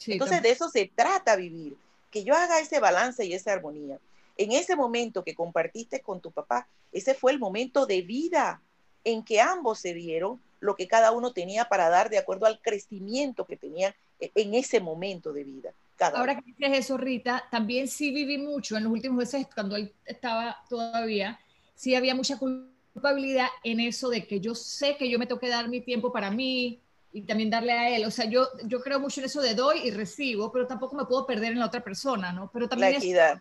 [0.07, 1.77] Entonces de eso se trata vivir,
[2.11, 3.99] que yo haga ese balance y esa armonía.
[4.37, 8.61] En ese momento que compartiste con tu papá, ese fue el momento de vida
[9.05, 12.61] en que ambos se dieron lo que cada uno tenía para dar de acuerdo al
[12.61, 15.73] crecimiento que tenían e-, en ese momento de vida.
[16.01, 19.93] Ahora que dices eso, Rita, también sí viví mucho en los últimos meses, cuando él
[20.05, 21.39] estaba todavía,
[21.75, 25.49] sí había mucha culpabilidad en eso de que yo sé que yo me tengo que
[25.49, 26.81] dar mi tiempo para mí,
[27.15, 28.05] y también darle a él.
[28.07, 31.05] O sea, yo, yo creo mucho en eso de doy y recibo, pero tampoco me
[31.05, 32.51] puedo perder en la otra persona, ¿no?
[32.53, 33.39] Pero también la equidad.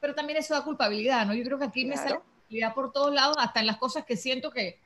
[0.00, 1.34] pero también eso da culpabilidad, ¿no?
[1.34, 4.16] Yo creo que aquí me sale culpabilidad por todos lados, hasta en las cosas que
[4.16, 4.78] siento que,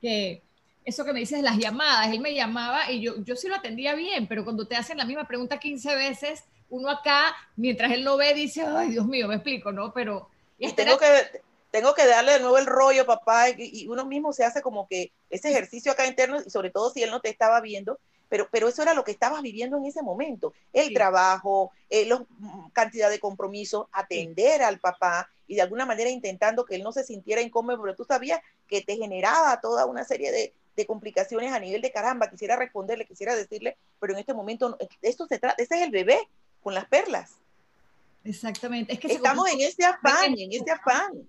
[0.00, 0.40] que
[0.84, 3.94] eso que me dices, las llamadas, él me llamaba y yo, yo sí lo atendía
[3.94, 8.16] bien, pero cuando te hacen la misma pregunta 15 veces, uno acá, mientras él lo
[8.16, 9.92] ve, dice, ay, Dios mío, me explico, ¿no?
[9.92, 10.28] Pero...
[10.58, 11.42] Y, tengo que
[11.74, 15.10] tengo que darle de nuevo el rollo, papá, y, uno mismo se hace como que
[15.28, 18.68] ese ejercicio acá interno, y sobre todo si él no te estaba viendo, pero, pero
[18.68, 23.10] eso era lo que estabas viviendo en ese momento, el trabajo, eh, la mm, cantidad
[23.10, 27.42] de compromiso, atender al papá y de alguna manera intentando que él no se sintiera
[27.42, 31.82] incómodo, pero tú sabías que te generaba toda una serie de, de complicaciones a nivel
[31.82, 35.82] de caramba, quisiera responderle, quisiera decirle, pero en este momento, esto se trata, ese es
[35.82, 36.18] el bebé
[36.62, 37.36] con las perlas.
[38.24, 38.92] Exactamente.
[38.92, 41.28] Es que Estamos en ese afán, en ese afán.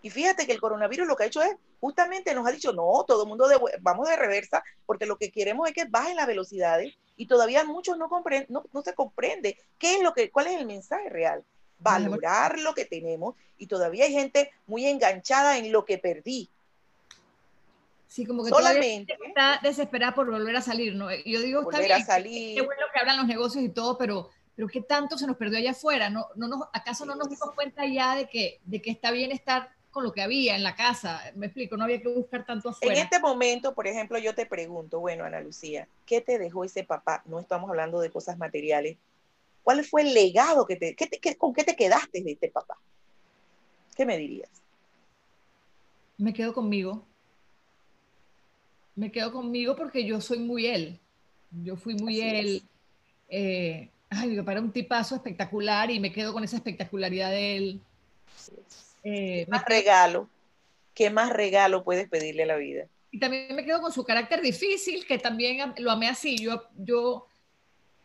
[0.00, 3.04] Y fíjate que el coronavirus lo que ha hecho es, justamente nos ha dicho, no,
[3.06, 3.46] todo el mundo
[3.80, 7.98] vamos de reversa, porque lo que queremos es que bajen las velocidades y todavía muchos
[7.98, 8.08] no,
[8.48, 11.44] no, no se comprende qué es lo que, cuál es el mensaje real.
[11.80, 16.48] Valorar lo que tenemos y todavía hay gente muy enganchada en lo que perdí.
[18.08, 21.08] Sí, como que solamente está desesperada por volver a salir, ¿no?
[21.24, 22.54] Yo digo, volver está bien, a salir.
[22.56, 25.58] Qué bueno que hablan los negocios y todo, pero pero ¿qué tanto se nos perdió
[25.58, 26.10] allá afuera?
[26.10, 29.30] ¿No, no nos, ¿Acaso no nos dimos cuenta ya de que, de que está bien
[29.30, 31.20] estar con lo que había en la casa.
[31.34, 32.94] Me explico, no había que buscar tanto afuera.
[32.94, 36.84] En este momento, por ejemplo, yo te pregunto, bueno, Ana Lucía, ¿qué te dejó ese
[36.84, 37.22] papá?
[37.26, 38.96] No estamos hablando de cosas materiales.
[39.62, 40.96] ¿Cuál fue el legado que te,
[41.36, 42.78] con qué te quedaste de este papá?
[43.94, 44.50] ¿Qué me dirías?
[46.16, 47.04] Me quedo conmigo.
[48.98, 50.98] Me quedo conmigo porque yo soy muy él.
[51.62, 52.62] Yo fui muy él.
[53.28, 57.80] Eh, ay, me para un tipazo espectacular y me quedo con esa espectacularidad de él.
[59.04, 60.28] Eh, más regalo?
[60.94, 62.88] ¿Qué más regalo puedes pedirle a la vida?
[63.12, 66.36] Y también me quedo con su carácter difícil, que también lo amé así.
[66.36, 67.28] Yo, yo,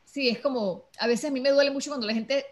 [0.06, 2.46] sí, es como, a veces a mí me duele mucho cuando la gente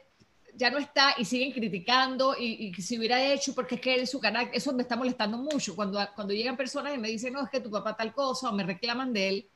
[0.62, 4.06] ya no está y siguen criticando y, y si hubiera hecho, porque es que él,
[4.06, 5.76] su carácter, eso me está molestando mucho.
[5.76, 8.54] Cuando, cuando llegan personas y me dicen, no, es que tu papá tal cosa, o
[8.54, 9.50] me reclaman de él,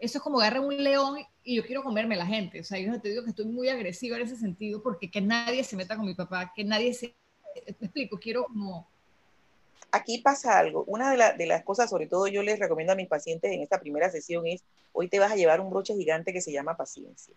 [0.00, 2.58] eso es como agarrar un león y yo quiero comerme la gente.
[2.58, 5.62] O sea, yo te digo que estoy muy agresiva en ese sentido porque que nadie
[5.62, 7.14] se meta con mi papá, que nadie se
[7.64, 8.88] te explico, quiero como...
[9.92, 10.82] Aquí pasa algo.
[10.88, 13.78] Una de, de, las cosas, sobre todo yo les recomiendo a mis pacientes en esta
[13.78, 17.36] primera sesión es, hoy te vas a llevar un broche gigante que se llama paciencia.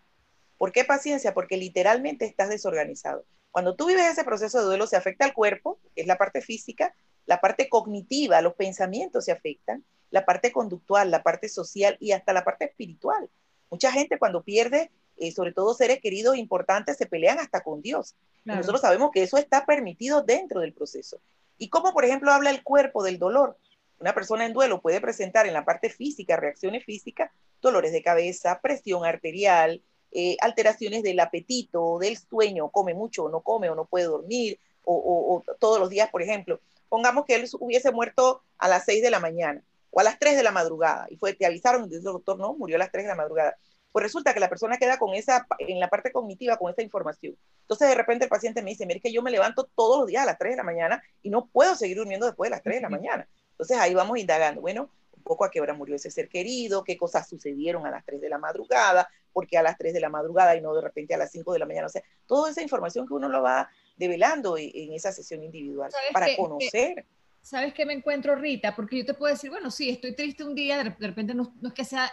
[0.58, 1.34] ¿Por qué paciencia?
[1.34, 3.26] Porque literalmente estás desorganizado.
[3.52, 6.42] Cuando tú vives ese proceso de duelo, se afecta al cuerpo, que es la parte
[6.42, 6.94] física,
[7.26, 12.34] la parte cognitiva, los pensamientos se afectan, la parte conductual, la parte social y hasta
[12.34, 13.30] la parte espiritual.
[13.70, 18.16] Mucha gente cuando pierde eh, sobre todo seres queridos importantes, se pelean hasta con Dios.
[18.44, 21.20] Nosotros sabemos que eso está permitido dentro del proceso.
[21.58, 23.58] Y como, por ejemplo, habla el cuerpo del dolor.
[24.00, 28.60] Una persona en duelo puede presentar en la parte física, reacciones físicas, dolores de cabeza,
[28.62, 29.82] presión arterial,
[30.18, 34.58] eh, alteraciones del apetito, del sueño, come mucho o no come o no puede dormir,
[34.86, 39.10] o, todos los días, por ejemplo, pongamos que él hubiese muerto a las 6 de
[39.10, 42.04] la mañana o a las 3 de la madrugada y fue, te avisaron, dice el
[42.04, 43.58] doctor, no, murió a las 3 de la madrugada.
[43.92, 47.36] Pues resulta que la persona queda con esa, en la parte cognitiva, con esa información.
[47.64, 50.24] Entonces de repente el paciente me dice, mire que yo me levanto todos los días
[50.24, 52.78] a las 3 de la mañana y no puedo seguir durmiendo después de las 3
[52.78, 53.28] de la mañana.
[53.52, 54.90] Entonces ahí vamos indagando, bueno,
[55.26, 58.30] poco a qué hora murió ese ser querido, qué cosas sucedieron a las 3 de
[58.30, 61.32] la madrugada, porque a las 3 de la madrugada y no de repente a las
[61.32, 61.88] 5 de la mañana.
[61.88, 66.34] O sea, toda esa información que uno lo va develando en, esa sesión individual para
[66.38, 67.06] conocer.
[67.42, 68.76] ¿Sabes qué me encuentro, Rita?
[68.76, 71.74] Porque yo te puedo decir, bueno, sí, estoy triste un día, de repente no, es
[71.74, 72.10] que sea,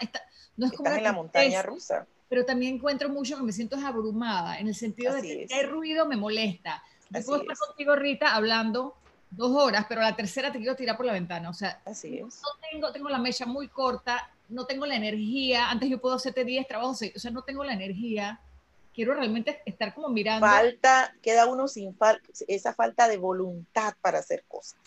[0.57, 2.07] no es como Estás en la montaña rusa.
[2.29, 6.07] Pero también encuentro mucho que me siento abrumada, en el sentido de que el ruido
[6.07, 6.83] me molesta.
[7.11, 8.97] Yo puedo estar contigo, Rita, hablando
[9.33, 11.51] dos horas, pero la tercera te quiero tirar por la ventana.
[11.51, 12.41] O sea, Así es.
[12.43, 15.71] no tengo, tengo la mecha muy corta, no tengo la energía.
[15.71, 18.41] Antes yo puedo hacerte 10 trabajos, o sea, no tengo la energía.
[18.95, 20.47] Quiero realmente estar como mirando.
[20.47, 21.97] Falta, queda uno sin
[22.47, 24.79] esa falta de voluntad para hacer cosas.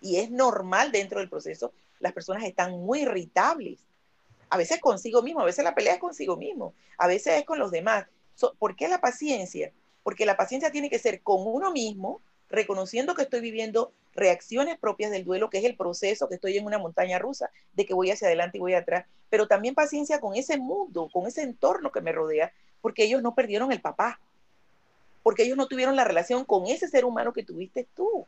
[0.00, 3.78] Y es normal dentro del proceso, las personas están muy irritables.
[4.48, 7.58] A veces consigo mismo, a veces la pelea es consigo mismo, a veces es con
[7.58, 8.06] los demás.
[8.58, 9.70] ¿Por qué la paciencia?
[10.02, 15.10] Porque la paciencia tiene que ser con uno mismo, reconociendo que estoy viviendo reacciones propias
[15.10, 18.10] del duelo, que es el proceso, que estoy en una montaña rusa, de que voy
[18.10, 22.00] hacia adelante y voy atrás, pero también paciencia con ese mundo, con ese entorno que
[22.00, 24.20] me rodea, porque ellos no perdieron el papá,
[25.22, 28.26] porque ellos no tuvieron la relación con ese ser humano que tuviste tú.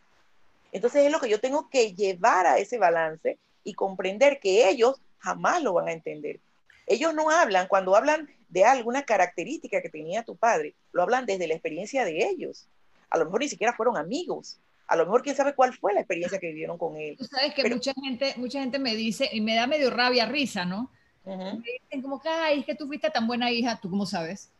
[0.70, 5.00] Entonces es lo que yo tengo que llevar a ese balance y comprender que ellos
[5.18, 6.40] jamás lo van a entender.
[6.86, 11.48] Ellos no hablan, cuando hablan de alguna característica que tenía tu padre, lo hablan desde
[11.48, 12.68] la experiencia de ellos
[13.12, 14.58] a lo mejor ni siquiera fueron amigos.
[14.86, 17.16] A lo mejor quién sabe cuál fue la experiencia que vivieron con él.
[17.18, 20.64] Tú sabes que mucha gente mucha gente me dice, y me da medio rabia, risa,
[20.64, 20.90] ¿no?
[21.24, 24.50] Me dicen como que, ay, es que tú fuiste tan buena hija, ¿tú cómo sabes?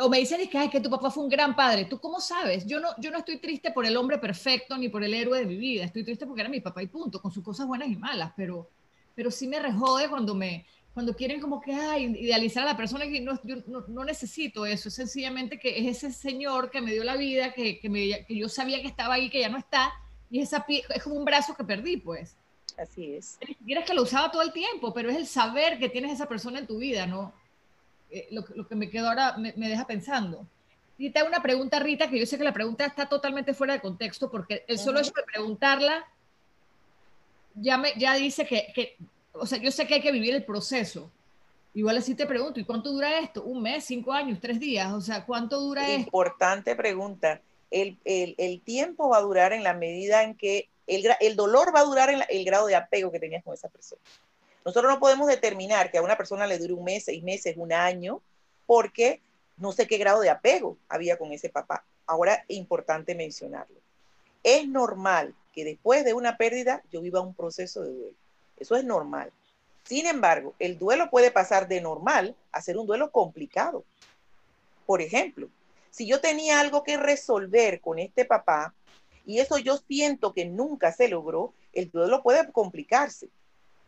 [0.00, 2.66] O, me dicen que, ay, que tu papá fue un gran padre, ¿tú cómo sabes?
[2.66, 5.46] Yo no, yo no estoy triste por el hombre perfecto ni por el héroe de
[5.46, 7.96] mi vida, estoy triste porque era mi papá y punto, con sus cosas buenas y
[7.96, 8.68] malas, pero,
[9.14, 13.06] pero sí me rejode cuando me, cuando quieren como que ay, idealizar a la persona
[13.06, 17.04] que no, yo no, necesito eso, es sencillamente que es ese señor que me dio
[17.04, 19.92] la vida, que, que, me, que yo sabía que estaba ahí, que ya no está,
[20.30, 22.36] y esa es como un brazo que perdí, pues.
[22.78, 23.38] Así es.
[23.64, 26.58] Ni que lo usaba todo el tiempo, pero es el saber que tienes esa persona
[26.58, 27.32] en tu vida, ¿no?
[28.10, 30.46] Eh, lo, lo, que me quedó ahora me, me, deja pensando.
[30.98, 33.74] Y te hago una pregunta, Rita, que yo sé que la pregunta está totalmente fuera
[33.74, 36.06] de contexto, porque el solo hecho de preguntarla
[37.54, 38.96] ya, me, ya dice que, que
[39.32, 41.10] o sea, yo sé que hay que vivir el proceso.
[41.72, 43.44] Igual así te pregunto, ¿y cuánto dura esto?
[43.44, 44.92] ¿Un mes, cinco años, tres días?
[44.92, 46.00] O sea, ¿cuánto dura esto?
[46.00, 47.40] Importante pregunta.
[47.70, 51.72] El, el, el, tiempo va a durar en la medida en que el, el dolor
[51.74, 54.02] va a durar en el grado de apego que tenías con esa persona.
[54.64, 57.72] Nosotros no podemos determinar que a una persona le dure un mes, seis meses, un
[57.72, 58.20] año,
[58.66, 59.20] porque
[59.56, 61.84] no sé qué grado de apego había con ese papá.
[62.06, 63.78] Ahora importante mencionarlo.
[64.42, 68.16] Es normal que después de una pérdida yo viva un proceso de duelo.
[68.60, 69.32] Eso es normal.
[69.84, 73.84] Sin embargo, el duelo puede pasar de normal a ser un duelo complicado.
[74.86, 75.48] Por ejemplo,
[75.90, 78.72] si yo tenía algo que resolver con este papá
[79.26, 83.28] y eso yo siento que nunca se logró, el duelo puede complicarse.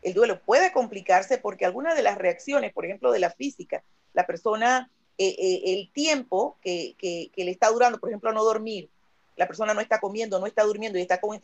[0.03, 4.27] El duelo puede complicarse porque algunas de las reacciones, por ejemplo, de la física, la
[4.27, 6.97] persona, eh, eh, el tiempo que,
[7.37, 8.91] le está durando, por ejemplo, no dormir,
[9.37, 11.41] la persona no está comiendo, no está durmiendo y está con,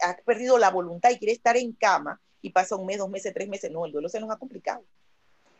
[0.00, 3.32] ha perdido la voluntad y quiere estar en cama, y pasa un mes, dos meses,
[3.32, 3.70] tres meses.
[3.70, 4.84] No, el duelo se nos ha complicado.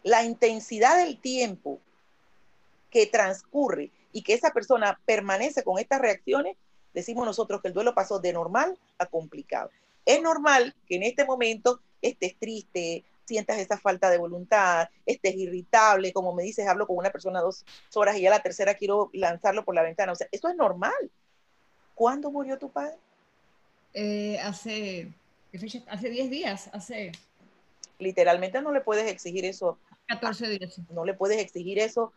[0.03, 1.81] La intensidad del tiempo
[2.91, 6.57] que transcurre y que esa persona permanece con estas reacciones,
[6.93, 9.71] decimos nosotros que el duelo pasó de normal a complicado.
[10.05, 16.13] Es normal que en este momento estés triste, sientas esa falta de voluntad, estés irritable,
[16.13, 17.65] como me dices, hablo con una persona dos
[17.95, 20.13] horas y ya la tercera quiero lanzarlo por la ventana.
[20.13, 21.11] O sea, eso es normal.
[21.95, 22.97] ¿Cuándo murió tu padre?
[23.95, 25.13] Eh, hace
[25.89, 27.13] Hace 10 días, hace...
[27.99, 29.79] Literalmente no le puedes exigir eso.
[30.07, 30.81] 14 días.
[30.91, 32.13] No le puedes exigir eso.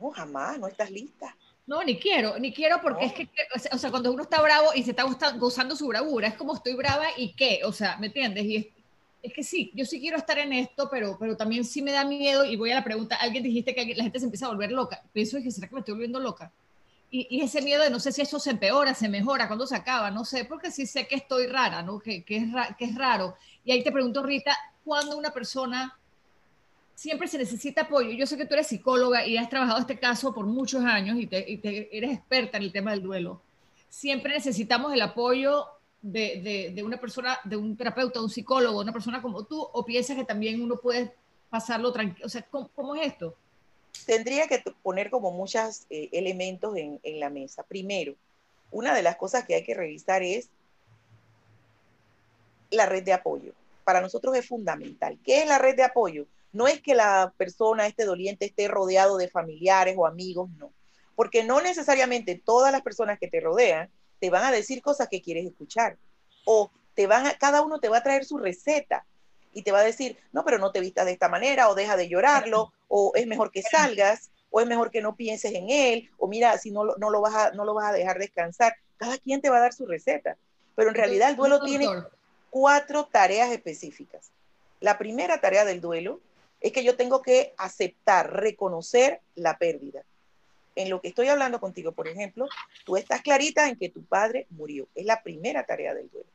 [0.00, 1.36] No, jamás, no estás lista.
[1.66, 3.28] No, ni quiero, ni quiero porque es que,
[3.72, 5.04] o sea, cuando uno está bravo y se está
[5.38, 8.44] gozando su bravura, es como estoy brava y qué, o sea, ¿me entiendes?
[8.44, 8.66] Y es,
[9.22, 12.04] es, que sí, yo sí quiero estar en esto, pero, pero también sí me da
[12.04, 14.72] miedo y voy a la pregunta, alguien dijiste que la gente se empieza a volver
[14.72, 16.50] loca, pienso que será que me estoy volviendo loca
[17.10, 20.10] y, ese miedo de no sé si eso se empeora, se mejora, cuando se acaba,
[20.10, 21.98] no sé, porque sí sé que estoy rara, ¿no?
[21.98, 22.44] Que, que, es,
[22.78, 23.34] que es raro.
[23.64, 25.98] Y ahí te pregunto, Rita, ¿cuándo una persona
[26.94, 28.10] siempre se necesita apoyo?
[28.10, 31.26] Yo sé que tú eres psicóloga y has trabajado este caso por muchos años y,
[31.26, 33.42] te, eres experta en el tema del duelo.
[33.88, 35.66] Siempre necesitamos el apoyo
[36.00, 40.16] de, de, una persona, de un terapeuta, un psicólogo, una persona como tú, o piensas
[40.16, 41.12] que también uno puede
[41.50, 42.26] pasarlo tranquilo.
[42.26, 43.34] O sea, cómo es esto?
[44.06, 47.62] Tendría que poner como muchos eh, elementos en, la mesa.
[47.62, 48.14] Primero,
[48.70, 50.48] una de las cosas que hay que revisar es
[52.70, 53.52] la red de apoyo.
[53.84, 55.18] Para nosotros es fundamental.
[55.24, 56.26] ¿Qué es la red de apoyo?
[56.52, 60.72] No es que la persona, este doliente, esté rodeado de familiares o amigos, no.
[61.16, 65.22] Porque no necesariamente todas las personas que te rodean te van a decir cosas que
[65.22, 65.98] quieres escuchar.
[66.44, 69.04] O te van a, cada uno te va a traer su receta
[69.52, 71.96] y te va a decir, no, pero no te vistas de esta manera, o deja
[71.96, 76.10] de llorarlo, o es mejor que salgas, o es mejor que no pienses en él,
[76.18, 78.74] o mira, si no, no, lo, vas a, no lo vas a dejar descansar.
[78.96, 80.36] Cada quien te va a dar su receta.
[80.74, 81.86] Pero en realidad el duelo tiene
[82.50, 84.30] cuatro tareas específicas.
[84.80, 86.20] La primera tarea del duelo
[86.60, 90.02] es que yo tengo que aceptar, reconocer la pérdida.
[90.76, 92.46] En lo que estoy hablando contigo, por ejemplo,
[92.84, 94.88] tú estás clarita en que tu padre murió.
[94.94, 96.28] Es la primera tarea del duelo.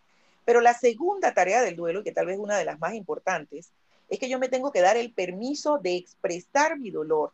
[0.46, 3.72] Pero la segunda tarea del duelo, que tal vez es una de las más importantes,
[4.10, 7.32] es que yo me tengo que dar el permiso de expresar mi dolor.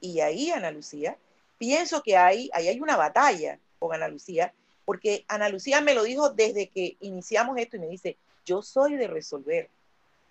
[0.00, 1.16] Y ahí, Ana Lucía,
[1.58, 4.52] pienso que hay, ahí hay una batalla con Ana Lucía,
[4.84, 8.96] porque Ana Lucía me lo dijo desde que iniciamos esto y me dice, yo soy
[8.96, 9.68] de resolver,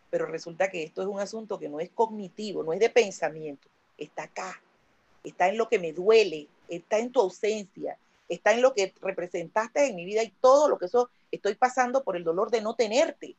[0.10, 3.68] pero resulta que esto es un asunto que no es cognitivo, no es de pensamiento,
[3.98, 4.62] está acá,
[5.24, 9.88] está en lo que me duele, está en tu ausencia, está en lo que representaste
[9.88, 12.76] en mi vida y todo lo que eso estoy pasando por el dolor de no
[12.76, 13.36] tenerte.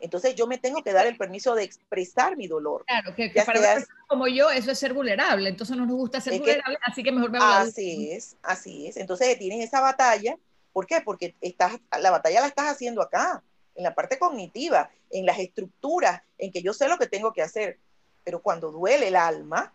[0.00, 2.84] Entonces yo me tengo que dar el permiso de expresar mi dolor.
[2.86, 6.20] Claro, que, para una persona como yo eso es ser vulnerable, entonces no nos gusta
[6.20, 8.96] ser vulnerable, así que mejor me Así es, así es.
[8.96, 10.36] Entonces tienes esa batalla,
[10.72, 11.02] ¿por qué?
[11.02, 13.44] Porque estás, la batalla la estás haciendo acá,
[13.76, 17.42] en la parte cognitiva, en las estructuras, en que yo sé lo que tengo que
[17.42, 17.78] hacer.
[18.24, 19.72] Pero cuando duele el alma,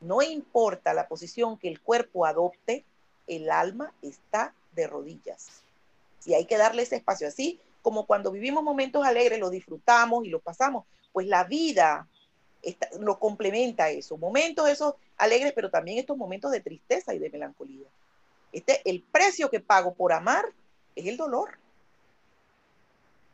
[0.00, 2.84] no importa la posición que el cuerpo adopte,
[3.28, 5.62] el alma está de rodillas.
[6.28, 10.28] Y hay que darle ese espacio así como cuando vivimos momentos alegres, lo disfrutamos y
[10.28, 12.06] lo pasamos, pues la vida
[13.00, 17.86] lo complementa eso, momentos esos alegres, pero también estos momentos de tristeza y de melancolía.
[18.52, 20.44] Este, el precio que pago por amar
[20.96, 21.58] es el dolor.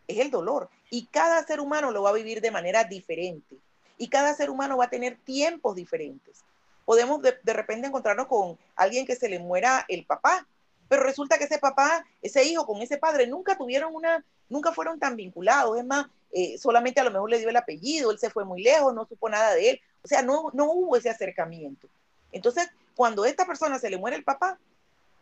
[0.06, 0.70] Es el dolor.
[0.88, 3.56] Y cada ser humano lo va a vivir de manera diferente.
[3.98, 6.44] Y cada ser humano va a tener tiempos diferentes.
[6.84, 10.46] Podemos de, de repente encontrarnos con alguien que se le muera el papá
[10.88, 14.98] pero resulta que ese papá, ese hijo con ese padre nunca tuvieron una, nunca fueron
[14.98, 18.30] tan vinculados, es más, eh, solamente a lo mejor le dio el apellido, él se
[18.30, 21.88] fue muy lejos, no supo nada de él, o sea, no, no hubo ese acercamiento.
[22.32, 24.58] Entonces, cuando a esta persona se le muere el papá,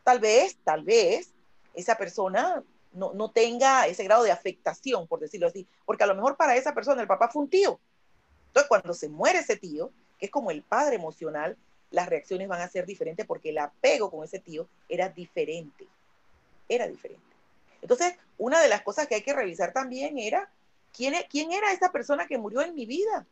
[0.05, 1.31] tal vez, tal vez,
[1.75, 6.15] esa persona no, no tenga ese grado de afectación, por decirlo así, porque a lo
[6.15, 7.79] mejor para esa persona el papá fue un tío.
[8.49, 11.57] Entonces, cuando se muere ese tío, que es como el padre emocional,
[11.93, 15.87] las reacciones van a ser diferentes porque el apego con ese tío era diferente.
[16.69, 17.23] Era diferente.
[17.81, 20.51] Entonces, una de las cosas que hay que revisar también era
[20.97, 23.27] quién, e, quién era esa persona que murió en mi vida.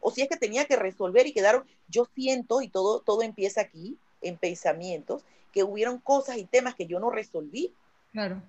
[0.00, 3.62] O si es que tenía que resolver y quedaron, yo siento, y todo, todo empieza
[3.62, 7.72] aquí, en pensamientos, que hubieron cosas y temas que yo no resolví.
[8.12, 8.42] Claro.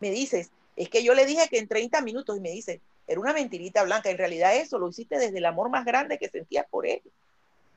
[0.00, 3.20] Me dices, es que yo le dije que en 30 minutos, y me dice, era
[3.20, 6.66] una mentirita blanca, en realidad eso lo hiciste desde el amor más grande que sentías
[6.70, 7.02] por él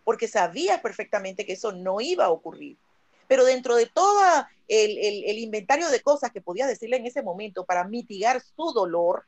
[0.05, 2.77] porque sabías perfectamente que eso no iba a ocurrir.
[3.27, 4.21] Pero dentro de todo
[4.67, 9.25] el, inventario de cosas que podías decirle en ese momento para mitigar su dolor,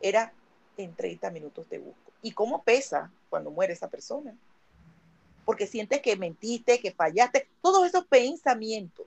[0.00, 0.32] era
[0.76, 2.12] en 30 minutos te busco.
[2.22, 4.34] ¿Y cómo pesa cuando muere esa persona?
[5.44, 9.06] Porque sientes que mentiste, que fallaste, todos esos pensamientos,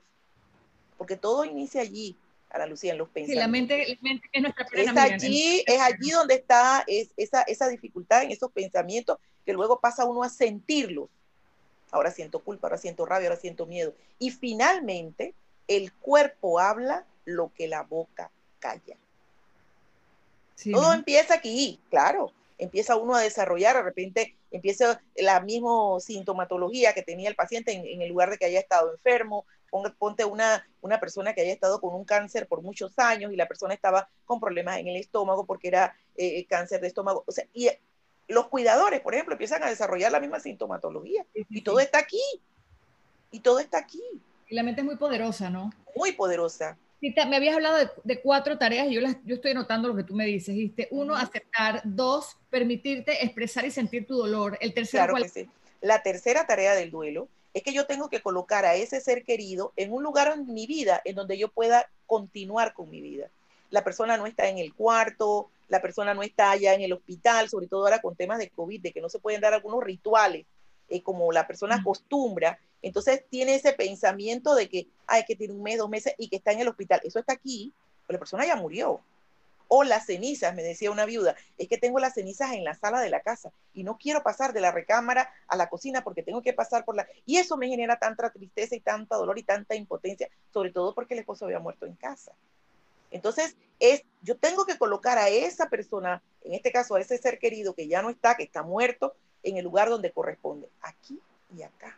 [0.98, 2.14] porque todo inicia allí,
[2.50, 3.34] Ana Lucía, en los pensamientos.
[3.34, 8.32] Sí, la mente, es nuestra es allí, es allí donde está esa, esa dificultad en
[8.32, 11.08] esos pensamientos que luego pasa uno a sentirlos.
[11.92, 13.94] Ahora siento culpa, ahora siento rabia, ahora siento miedo.
[14.18, 15.34] Y finalmente,
[15.68, 18.96] el cuerpo habla lo que la boca calla.
[20.70, 22.32] Todo empieza aquí, claro.
[22.58, 28.02] Empieza uno a desarrollar, de repente empieza la misma sintomatología que tenía el paciente en,
[28.02, 29.46] el lugar de que haya estado enfermo.
[29.98, 33.46] Ponte una, una persona que haya estado con un cáncer por muchos años y la
[33.46, 37.24] persona estaba con problemas en el estómago porque era eh, cáncer de estómago.
[37.26, 37.68] O sea, y
[38.28, 41.24] los cuidadores, por ejemplo, empiezan a desarrollar la misma sintomatología.
[41.34, 42.22] y todo está aquí.
[43.30, 44.02] Y todo está aquí.
[44.48, 45.70] Y la mente es muy poderosa, ¿no?
[45.96, 46.76] Muy poderosa.
[47.00, 50.14] me habías hablado de, cuatro tareas y yo, las, yo estoy notando lo que tú
[50.14, 50.54] me dices.
[50.54, 50.88] ¿viste?
[50.90, 51.82] Uno, aceptar.
[51.84, 54.58] Dos, permitirte expresar y sentir tu dolor.
[54.60, 55.48] El tercero, claro sí.
[55.80, 59.72] La tercera tarea del duelo es que yo tengo que colocar a ese ser querido
[59.76, 63.30] en un lugar en mi vida en donde yo pueda continuar con mi vida.
[63.70, 67.48] La persona no está en el cuarto, la persona no está allá en el hospital,
[67.48, 70.46] sobre todo ahora con temas de COVID, de que no se pueden dar algunos rituales
[70.88, 75.62] eh, como la persona acostumbra, entonces tiene ese pensamiento de que, hay que tiene un
[75.62, 77.00] mes, dos meses y que está en el hospital.
[77.04, 77.72] Eso está aquí,
[78.06, 79.00] pero la persona ya murió.
[79.72, 83.00] O las cenizas, me decía una viuda, es que tengo las cenizas en la sala
[83.00, 86.42] de la casa y no quiero pasar de la recámara a la cocina porque tengo
[86.42, 87.06] que pasar por la...
[87.24, 91.14] Y eso me genera tanta tristeza y tanta dolor y tanta impotencia, sobre todo porque
[91.14, 92.32] el esposo había muerto en casa.
[93.12, 97.38] Entonces, es, yo tengo que colocar a esa persona, en este caso a ese ser
[97.38, 99.14] querido que ya no está, que está muerto,
[99.44, 101.20] en el lugar donde corresponde, aquí
[101.56, 101.96] y acá.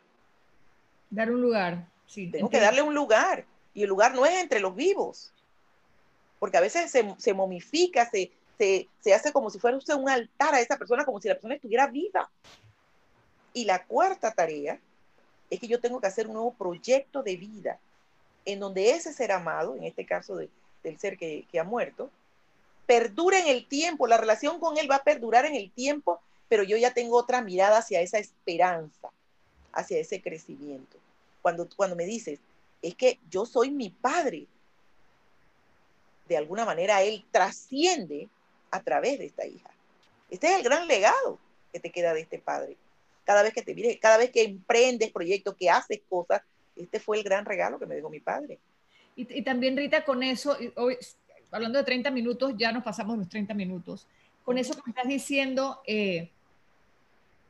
[1.09, 2.31] Dar un lugar, sí.
[2.31, 3.47] Tengo que darle un lugar.
[3.73, 5.33] Y el lugar no es entre los vivos,
[6.43, 10.77] porque a veces se, momifica, se, se, hace como si fuera un altar a esa
[10.77, 12.29] persona, como si la persona estuviera viva.
[13.55, 14.81] Y la cuarta tarea
[15.51, 17.79] es que yo tengo que hacer un nuevo proyecto de vida
[18.45, 22.11] en donde ese ser amado, en este caso del ser que, que ha muerto,
[22.87, 26.65] perdure en el tiempo, la relación con él va a perdurar en el tiempo, pero
[26.65, 29.11] yo ya tengo otra mirada hacia esa esperanza,
[29.73, 30.97] hacia ese crecimiento.
[31.41, 32.41] Cuando, cuando me dices,
[32.83, 34.49] es que yo soy mi padre,
[36.33, 38.29] de alguna manera él trasciende
[38.71, 39.71] a través de esta hija.
[40.31, 41.39] Este es el gran legado
[41.73, 42.77] que te queda de este padre.
[43.25, 46.43] Cada vez que te mires, cada vez que emprendes proyectos, que haces cosas,
[46.75, 48.59] este fue el gran regalo que me dejó mi padre.
[49.15, 50.97] Y, también, Rita, con eso, hoy,
[51.51, 54.07] hablando de 30 minutos, ya nos pasamos los 30 minutos.
[54.43, 56.31] Con eso que me estás diciendo, eh,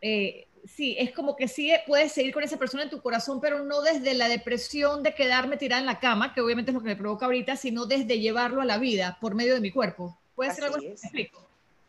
[0.00, 3.64] eh, sí, es como que sí puedes seguir con esa persona en tu corazón, pero
[3.64, 6.88] no desde la depresión de quedarme tirada en la cama, que obviamente es lo que
[6.88, 10.18] me provoca ahorita, sino desde llevarlo a la vida por medio de mi cuerpo.
[10.34, 11.02] Puede ser algo es.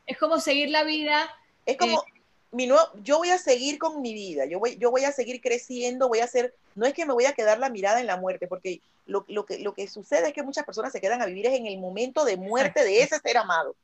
[0.05, 1.29] Es como seguir la vida.
[1.65, 2.21] Es como, eh,
[2.51, 2.67] mi
[3.03, 6.19] yo voy a seguir con mi vida, yo voy, yo voy a seguir creciendo, voy
[6.19, 8.81] a hacer, no es que me voy a quedar la mirada en la muerte, porque
[9.05, 11.53] lo, lo, que, lo que sucede es que muchas personas se quedan a vivir es
[11.53, 13.75] en el momento de muerte de ese ser amado.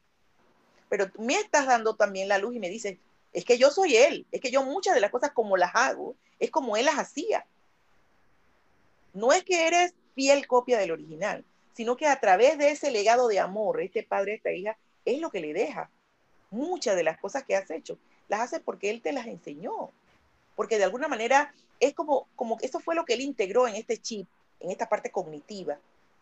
[0.88, 2.98] Pero tú me estás dando también la luz y me dices,
[3.34, 6.16] es que yo soy él, es que yo muchas de las cosas como las hago,
[6.40, 7.46] es como él las hacía.
[9.14, 13.28] No es que eres fiel copia del original, sino que a través de ese legado
[13.28, 15.90] de amor, este padre, esta hija, es lo que le deja.
[16.52, 19.92] Muchas de las cosas que has hecho, las hace porque él te las enseñó.
[20.56, 23.98] Porque de alguna manera es como, como eso fue lo que él integró en este
[23.98, 24.28] chip,
[24.60, 25.78] en esta parte cognitiva.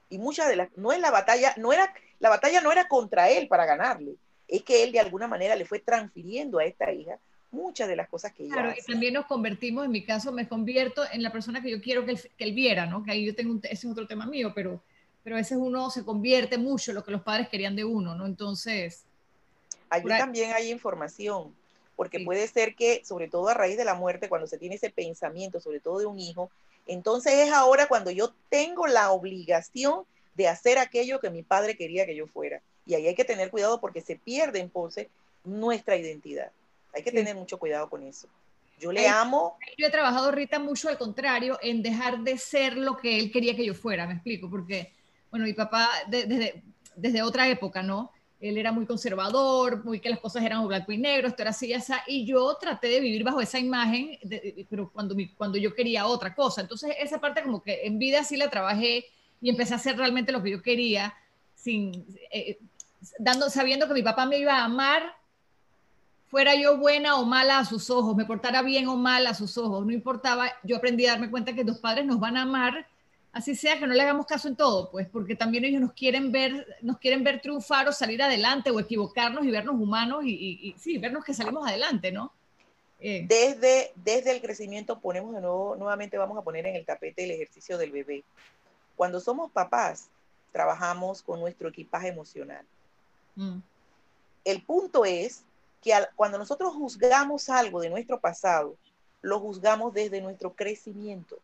[0.10, 3.30] Y muchas de las, no es la batalla, no era, la batalla no era contra
[3.30, 4.16] él para ganarle,
[4.48, 7.20] es que él de alguna manera le fue transfiriendo a esta hija
[7.52, 10.48] muchas de las cosas que ella Claro, y también nos convertimos, en mi caso, me
[10.48, 13.04] convierto en la persona que yo quiero que él, viera, ¿no?
[13.04, 14.82] Que ahí yo tengo, un, ese es otro tema mío, pero,
[15.24, 18.16] pero a veces uno se convierte mucho en lo que los padres querían de uno,
[18.16, 18.26] ¿no?
[18.26, 19.04] Entonces...
[19.90, 21.56] Allí también hay información,
[21.96, 24.90] porque puede ser que, sobre todo a raíz de la muerte, cuando se tiene ese
[24.90, 26.52] pensamiento, sobre todo de un hijo,
[26.88, 30.04] entonces es ahora cuando yo tengo la obligación
[30.36, 32.62] de hacer aquello que mi padre quería que yo fuera.
[32.88, 35.10] Y ahí hay que tener cuidado porque se pierde en pose
[35.44, 36.52] nuestra identidad.
[36.94, 38.28] Hay que tener mucho cuidado con eso.
[38.80, 39.58] Yo le amo.
[39.78, 43.56] Yo he trabajado, Rita, mucho al contrario, en dejar de ser lo que él quería
[43.56, 44.94] que yo fuera, me explico, porque,
[45.32, 46.64] bueno, mi papá desde,
[46.96, 48.12] desde otra época, ¿no?
[48.40, 51.68] Él era muy conservador, muy que las cosas eran blanco y negro, esto era así
[51.68, 54.20] y así, y yo traté de vivir bajo esa imagen,
[54.70, 56.62] pero cuando, cuando yo quería otra cosa.
[56.62, 59.06] Entonces, esa parte como que en vida sí la trabajé
[59.42, 61.16] y empecé a hacer realmente lo que yo quería,
[61.56, 62.60] sin, eh,
[63.20, 65.16] dando, sabiendo que mi papá me iba a amar,
[66.30, 69.58] fuera yo buena o mala a sus ojos, me portara bien o mal a sus
[69.58, 72.88] ojos, no importaba, yo aprendí a darme cuenta que los padres nos van a amar,
[73.32, 76.32] así sea que no le hagamos caso en todo, pues porque también ellos nos quieren
[76.32, 80.98] ver, nos quieren ver triunfar o salir adelante o equivocarnos y vernos humanos y, sí,
[80.98, 82.34] vernos que salimos adelante, ¿no?
[83.00, 83.26] Eh.
[83.28, 87.32] Desde, desde el crecimiento ponemos de nuevo, nuevamente vamos a poner en el tapete el
[87.32, 88.24] ejercicio del bebé.
[88.96, 90.10] Cuando somos papás,
[90.52, 92.66] trabajamos con nuestro equipaje emocional.
[93.38, 93.60] Mm.
[94.44, 95.44] El punto es
[95.82, 98.76] que cuando nosotros juzgamos algo de nuestro pasado,
[99.22, 101.38] lo juzgamos desde nuestro crecimiento.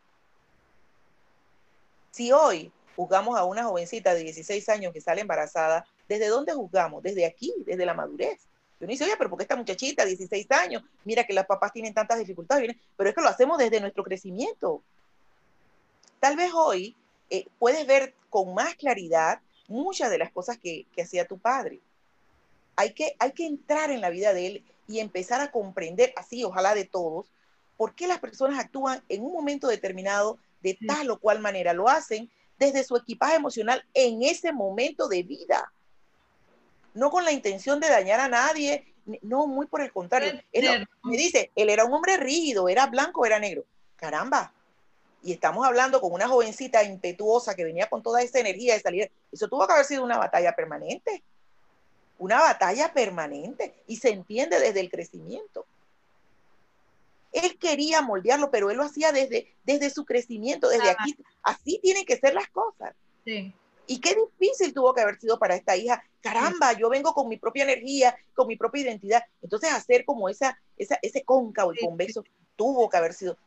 [2.11, 7.01] Si hoy juzgamos a una jovencita de 16 años que sale embarazada, ¿desde dónde juzgamos?
[7.01, 8.41] Desde aquí, desde la madurez.
[8.79, 11.71] Yo no dice, oye, pero ¿por qué esta muchachita, 16 años, mira que las papás
[11.71, 12.75] tienen tantas dificultades?
[12.97, 14.83] Pero es que lo hacemos desde nuestro crecimiento.
[16.19, 16.95] Tal vez hoy
[17.29, 21.79] eh, puedes ver con más claridad muchas de las cosas que, hacía tu padre.
[22.75, 26.43] Hay que, hay que entrar en la vida de él y empezar a comprender, así
[26.43, 27.31] ojalá de todos,
[27.77, 31.73] por qué las personas actúan en un momento determinado de tal o cual manera.
[31.73, 35.71] Lo hacen desde su equipaje emocional en ese momento de vida.
[36.93, 40.41] No con la intención de dañar a nadie, no, muy por el contrario.
[41.03, 43.65] me dice, él era un hombre rígido, era blanco, era negro.
[43.95, 44.53] Caramba,
[45.23, 49.11] y estamos hablando con una jovencita impetuosa que venía con toda esa energía de salir,
[49.31, 51.23] eso tuvo que haber sido una batalla permanente,
[52.19, 55.65] una batalla permanente y se entiende desde el crecimiento.
[57.31, 61.15] Él quería moldearlo, pero él lo hacía desde, desde su crecimiento, desde aquí.
[61.41, 62.93] Así tienen que ser las cosas.
[63.87, 66.03] Y qué difícil tuvo que haber sido para esta hija.
[66.21, 69.23] Caramba, yo vengo con mi propia energía, con mi propia identidad.
[69.41, 72.23] Entonces, hacer como esa, esa ese cóncavo y convexo
[72.55, 73.37] tuvo que haber sido.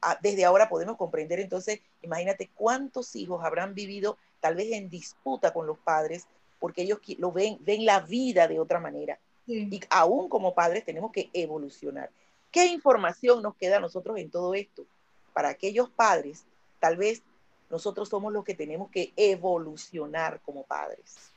[0.00, 5.52] Ah, desde ahora podemos comprender, entonces, imagínate cuántos hijos habrán vivido tal vez en disputa
[5.52, 6.26] con los padres,
[6.58, 9.18] porque ellos lo ven, ven la vida de otra manera.
[9.46, 12.10] Y aún como padres tenemos que evolucionar.
[12.52, 14.84] ¿Qué información nos queda a nosotros en todo esto?
[15.32, 16.44] Para aquellos padres,
[16.78, 17.22] tal vez
[17.68, 21.32] nosotros somos los que tenemos que evolucionar como padres.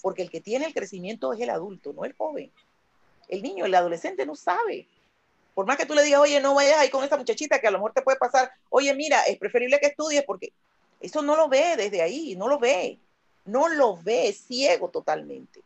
[0.00, 2.52] Porque el que tiene el crecimiento es el adulto, no el joven.
[3.28, 4.86] El niño, el adolescente no sabe.
[5.56, 7.70] Por más que tú le digas, oye, no vayas ahí con esa muchachita que a
[7.70, 10.52] lo mejor te puede pasar, oye, mira, es preferible que estudies porque
[11.00, 12.98] eso no lo ve desde ahí, no lo ve.
[13.46, 15.62] No lo ve, es ciego totalmente.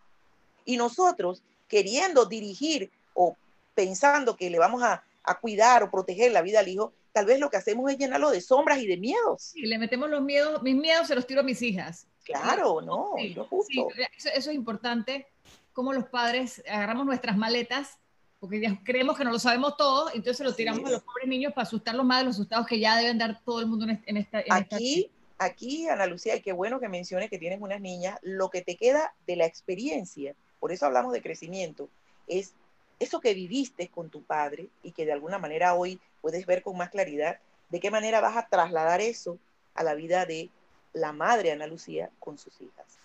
[0.64, 3.36] Y nosotros, queriendo dirigir o
[3.74, 7.41] pensando que le vamos a, a cuidar o proteger la vida al hijo, tal vez
[7.41, 9.57] lo que hacemos es llenarlo de sombras y de miedos.
[9.57, 12.07] Y le metemos los miedos, mis miedos se los tiro a mis hijas.
[12.22, 13.16] Claro, no,
[13.49, 13.88] justo.
[14.16, 15.26] eso, es importante,
[15.72, 17.99] como los padres agarramos nuestras maletas,
[18.41, 21.53] porque ya creemos que no lo sabemos todo, entonces lo tiramos a los pobres niños
[21.53, 24.43] para asustarlos más de los asustados que ya deben dar todo el mundo en esta...
[24.49, 28.62] aquí, aquí, Ana Lucía, y qué bueno que menciones que tienes unas niñas, lo que
[28.62, 31.91] te queda de la experiencia, por eso hablamos de crecimiento,
[32.26, 32.55] es
[32.99, 36.78] eso que viviste con tu padre y que de alguna manera hoy puedes ver con
[36.78, 39.38] más claridad, de qué manera vas a trasladar eso
[39.74, 40.49] a la vida de
[40.95, 42.99] la madre Ana Lucía con sus hijas.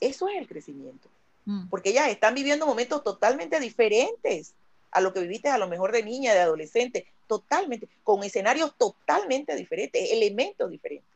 [0.00, 1.08] Eso es el crecimiento,
[1.44, 1.68] mm.
[1.68, 4.54] porque ellas están viviendo momentos totalmente diferentes
[4.90, 9.56] a lo que viviste a lo mejor de niña, de adolescente, totalmente, con escenarios totalmente
[9.56, 11.10] diferentes, elementos diferentes.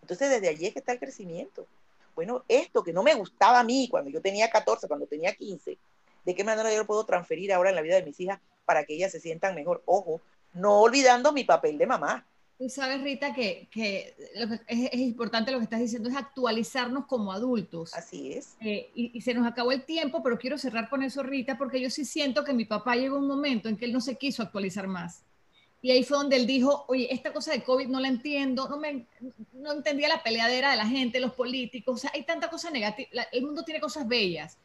[0.00, 1.66] Entonces desde allí es que está el crecimiento.
[2.14, 5.78] Bueno, esto que no me gustaba a mí cuando yo tenía 14, cuando tenía 15,
[6.24, 8.84] ¿De qué manera yo lo puedo transferir ahora en la vida de mis hijas para
[8.84, 9.82] que ellas se sientan mejor?
[9.86, 10.20] Ojo,
[10.54, 12.26] no olvidando mi papel de mamá.
[12.62, 13.68] Tú sabes, Rita, que,
[14.68, 17.92] es, importante lo que estás diciendo, es actualizarnos como adultos.
[17.92, 18.56] Así es.
[18.60, 21.90] Eh, y, se nos acabó el tiempo, pero quiero cerrar con eso, Rita, porque yo
[21.90, 24.86] sí siento que mi papá llegó un momento en que él no se quiso actualizar
[24.86, 25.24] más.
[25.80, 28.78] Y ahí fue donde él dijo, oye, esta cosa de COVID no la entiendo, no,
[28.78, 29.08] me,
[29.54, 33.26] no entendía la peleadera de la gente, los políticos, o sea, hay tanta cosa negativa,
[33.32, 34.56] el mundo tiene cosas bellas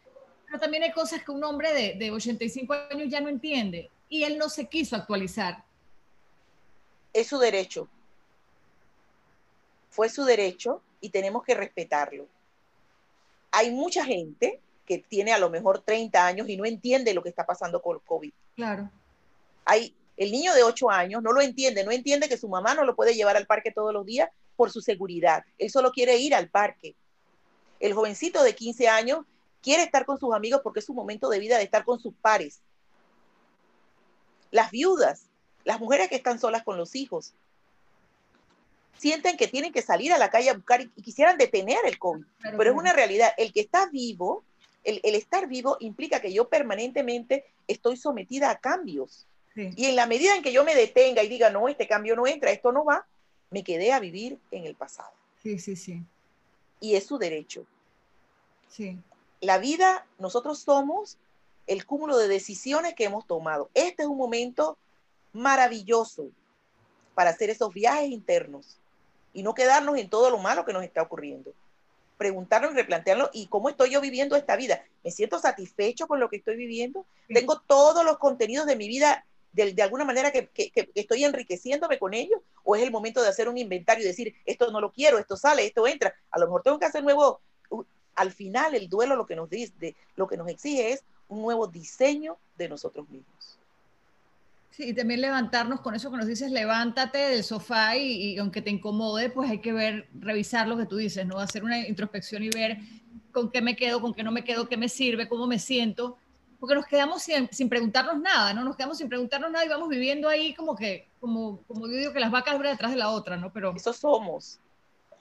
[0.46, 4.24] pero también hay cosas que un hombre de, de 85 años ya no entiende y
[4.24, 5.66] él no se quiso actualizar.
[7.18, 7.88] Es su derecho.
[9.90, 12.28] Fue su derecho y tenemos que respetarlo.
[13.50, 17.30] Hay mucha gente que tiene a lo mejor 30 años y no entiende lo que
[17.30, 18.32] está pasando con el COVID.
[18.56, 18.92] Claro.
[19.66, 22.84] Hay el niño de 8 años no lo entiende, no entiende que su mamá no
[22.84, 25.44] lo puede llevar al parque todos los días por su seguridad.
[25.58, 26.96] Él solo quiere ir al parque.
[27.80, 29.26] El jovencito de 15 años
[29.64, 32.14] quiere estar con sus amigos porque es su momento de vida de estar con sus
[32.14, 32.62] pares.
[34.52, 35.27] Las viudas,
[35.68, 37.34] las mujeres que están solas con los hijos,
[38.98, 42.26] sienten que tienen que salir a la calle a buscar y, quisieran detener el COVID.
[42.42, 43.32] Pero, es una realidad.
[43.38, 44.44] El que está vivo,
[44.84, 49.28] el, estar vivo implica que yo permanentemente estoy sometida a cambios.
[49.56, 52.28] Y en la medida en que yo me detenga y diga, no, este cambio no
[52.28, 53.08] entra, esto no va,
[53.50, 55.10] me quedé a vivir en el pasado.
[55.42, 56.04] Sí, sí, sí.
[56.80, 57.66] Y es su derecho.
[58.70, 59.00] Sí
[59.42, 61.18] la vida, nosotros somos
[61.68, 63.70] el cúmulo de decisiones que hemos tomado.
[63.74, 64.78] Este es un momento
[65.34, 66.30] maravilloso
[67.16, 68.78] para hacer esos viajes internos
[69.34, 71.54] y no quedarnos en todo lo malo que nos está ocurriendo.
[72.18, 74.84] Preguntarnos y replantearlo, ¿y cómo estoy yo viviendo esta vida?
[75.04, 77.06] ¿Me siento satisfecho con lo que estoy viviendo?
[77.28, 81.24] ¿Tengo todos los contenidos de mi vida de, de alguna manera que, que, que, estoy
[81.24, 82.42] enriqueciéndome con ellos?
[82.64, 85.38] ¿O es el momento de hacer un inventario y decir, esto no lo quiero, esto
[85.38, 86.16] sale, esto entra?
[86.32, 87.40] A lo mejor tengo que hacer nuevo,
[88.16, 91.68] al final el duelo lo que nos dice, lo que nos exige es un nuevo
[91.68, 93.60] diseño de nosotros mismos.
[94.78, 98.70] Sí, y también levantarnos con eso que nos dices, levántate del sofá y, aunque te
[98.70, 101.40] incomode, pues hay que ver, revisar lo que tú dices, ¿no?
[101.40, 102.78] Hacer una introspección y ver
[103.32, 106.18] con qué me quedo, con qué no me quedo, qué me sirve, cómo me siento,
[106.60, 108.64] porque nos quedamos sin, sin preguntarnos nada, ¿no?
[108.64, 112.14] Nos quedamos sin preguntarnos nada y vamos viviendo ahí como que, como, como yo digo,
[112.14, 113.52] que las vacas una detrás de la otra, ¿no?
[113.52, 113.74] Pero...
[113.76, 114.60] Eso somos.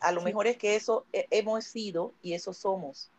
[0.01, 3.11] A lo mejor es que eso hemos sido y eso somos.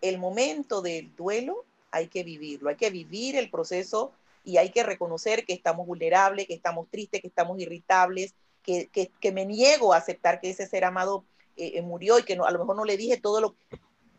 [0.00, 4.12] El momento del duelo hay que vivirlo, hay que vivir el proceso
[4.44, 9.32] y hay que reconocer que estamos vulnerables, que estamos tristes, que estamos irritables, que, que,
[9.32, 11.24] me niego a aceptar que ese ser amado
[11.56, 13.56] eh, eh, murió y que no, a lo mejor no le dije todo lo...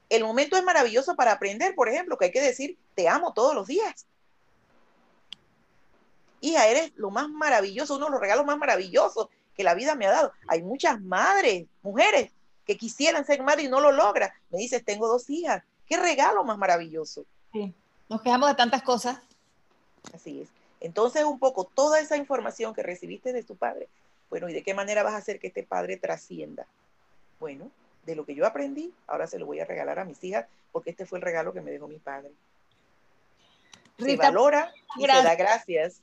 [0.09, 3.55] El momento es maravilloso para aprender, por ejemplo, que hay que decir, te amo todos
[3.55, 4.05] los días.
[6.41, 10.05] Hija, eres lo más maravilloso, uno de los regalos más maravillosos que la vida me
[10.05, 10.31] ha dado.
[10.47, 12.31] Hay muchas madres, mujeres,
[12.65, 14.29] que quisieran ser madres y no lo logran.
[14.51, 15.63] Me dices, tengo dos hijas.
[15.87, 17.25] Qué regalo más maravilloso.
[17.51, 17.73] Sí,
[18.09, 19.19] nos quejamos de tantas cosas.
[20.13, 20.49] Así es.
[20.81, 23.87] Entonces, un poco toda esa información que recibiste de tu padre,
[24.29, 26.65] bueno, ¿y de qué manera vas a hacer que este padre trascienda?
[27.39, 27.71] Bueno,
[28.05, 30.91] de lo que yo aprendí, ahora se lo voy a regalar a mis hijas, porque
[30.91, 32.31] este fue el regalo que me dejó mi padre.
[33.97, 36.01] se valora y se da gracias.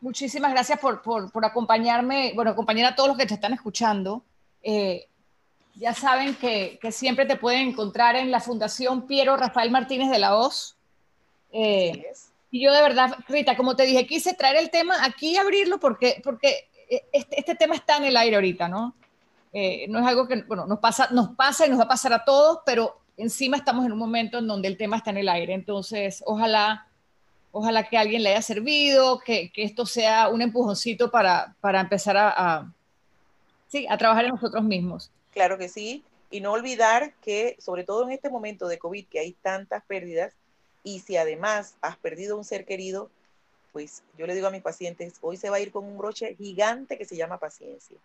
[0.00, 4.22] Muchísimas gracias por, por, acompañarme, bueno, acompañar a todos los que te están escuchando.
[4.62, 5.06] Eh,
[5.74, 10.18] ya saben que, que, siempre te pueden encontrar en la Fundación Piero Rafael Martínez de
[10.18, 10.76] la Hoz.
[11.52, 12.06] Eh,
[12.50, 15.78] y yo de verdad, Rita, como te dije, quise traer el tema aquí y abrirlo
[15.78, 18.94] porque, porque eh, este, este, tema está en el aire ahorita, ¿no?
[19.52, 22.12] Eh, no es algo que, bueno, nos pasa, nos pasa y nos va a pasar
[22.12, 25.28] a todos, pero encima estamos en un momento en donde el tema está en el
[25.28, 25.54] aire.
[25.54, 26.88] Entonces, ojalá,
[27.52, 31.80] ojalá que a alguien le haya servido, que, que esto sea un empujoncito para, para
[31.80, 32.72] empezar a, a,
[33.68, 35.12] sí, a trabajar en nosotros mismos.
[35.32, 36.02] Claro que sí.
[36.32, 40.32] Y no olvidar que, sobre todo en este momento de COVID, que hay tantas pérdidas,
[40.82, 43.10] y si además has perdido un ser querido,
[43.72, 46.34] pues yo le digo a mis pacientes, hoy se va a ir con un broche
[46.36, 47.96] gigante que se llama paciencia,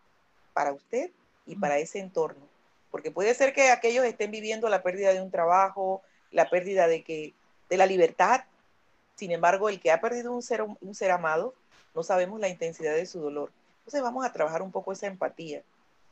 [0.54, 1.12] para usted
[1.46, 2.48] y para ese entorno.
[2.92, 6.02] Porque puede ser que aquellos estén viviendo la pérdida de un trabajo,
[6.32, 7.34] la pérdida de, que,
[7.70, 8.44] de la libertad.
[9.16, 11.54] Sin embargo, el que ha perdido un ser, un ser amado,
[11.94, 13.52] no sabemos la intensidad de su dolor.
[13.80, 15.62] Entonces vamos a trabajar un poco esa empatía,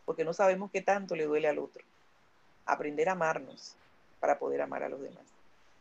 [0.06, 1.84] porque no sabemos qué tanto le duele al otro.
[2.66, 3.76] Aprender a amarnos
[4.20, 5.33] para poder amar a los demás.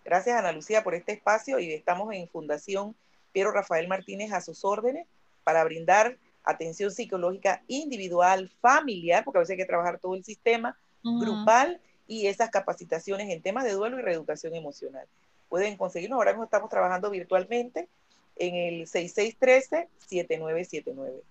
[0.05, 2.95] Gracias, Ana Lucía, por este espacio y estamos en Fundación
[3.33, 5.07] Piero Rafael Martínez a sus órdenes
[5.45, 10.77] para brindar atención psicológica individual, familiar, porque a veces hay que trabajar todo el sistema,
[11.03, 15.07] grupal y esas capacitaciones en temas de duelo y reeducación emocional.
[15.49, 17.89] Pueden conseguirnos, ahora mismo estamos trabajando virtualmente
[18.37, 21.23] en el 6613-7979.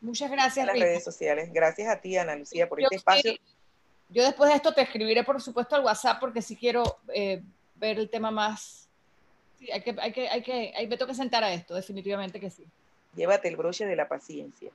[0.00, 0.58] Muchas gracias.
[0.58, 1.50] En las redes sociales.
[1.52, 3.34] Gracias a ti, Ana Lucía, por este espacio.
[4.08, 7.42] yo después de esto te escribiré, por supuesto, al WhatsApp, porque si quiero eh,
[7.80, 8.88] ver el tema más.
[9.58, 12.50] Sí, hay que, hay que, hay que, hay, me toca sentar a esto, definitivamente que
[12.50, 12.64] sí.
[13.16, 14.70] Llévate el broche de la paciencia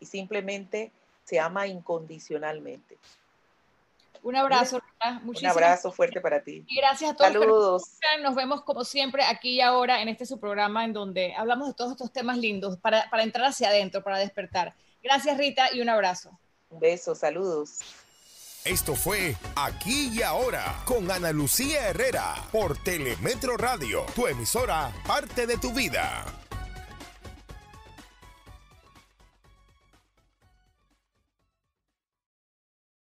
[0.00, 0.90] y simplemente
[1.24, 2.96] se ama incondicionalmente.
[4.22, 4.80] Un abrazo,
[5.24, 6.64] Un abrazo fuerte para ti.
[6.66, 7.32] Y gracias a todos.
[7.32, 7.82] Saludos.
[8.20, 11.74] Nos vemos como siempre aquí y ahora en este su programa en donde hablamos de
[11.74, 14.74] todos estos temas lindos para, para entrar hacia adentro, para despertar.
[15.02, 16.36] Gracias Rita y un abrazo.
[16.70, 17.78] Un beso, saludos.
[18.68, 25.46] Esto fue Aquí y Ahora con Ana Lucía Herrera por Telemetro Radio, tu emisora, parte
[25.46, 26.47] de tu vida.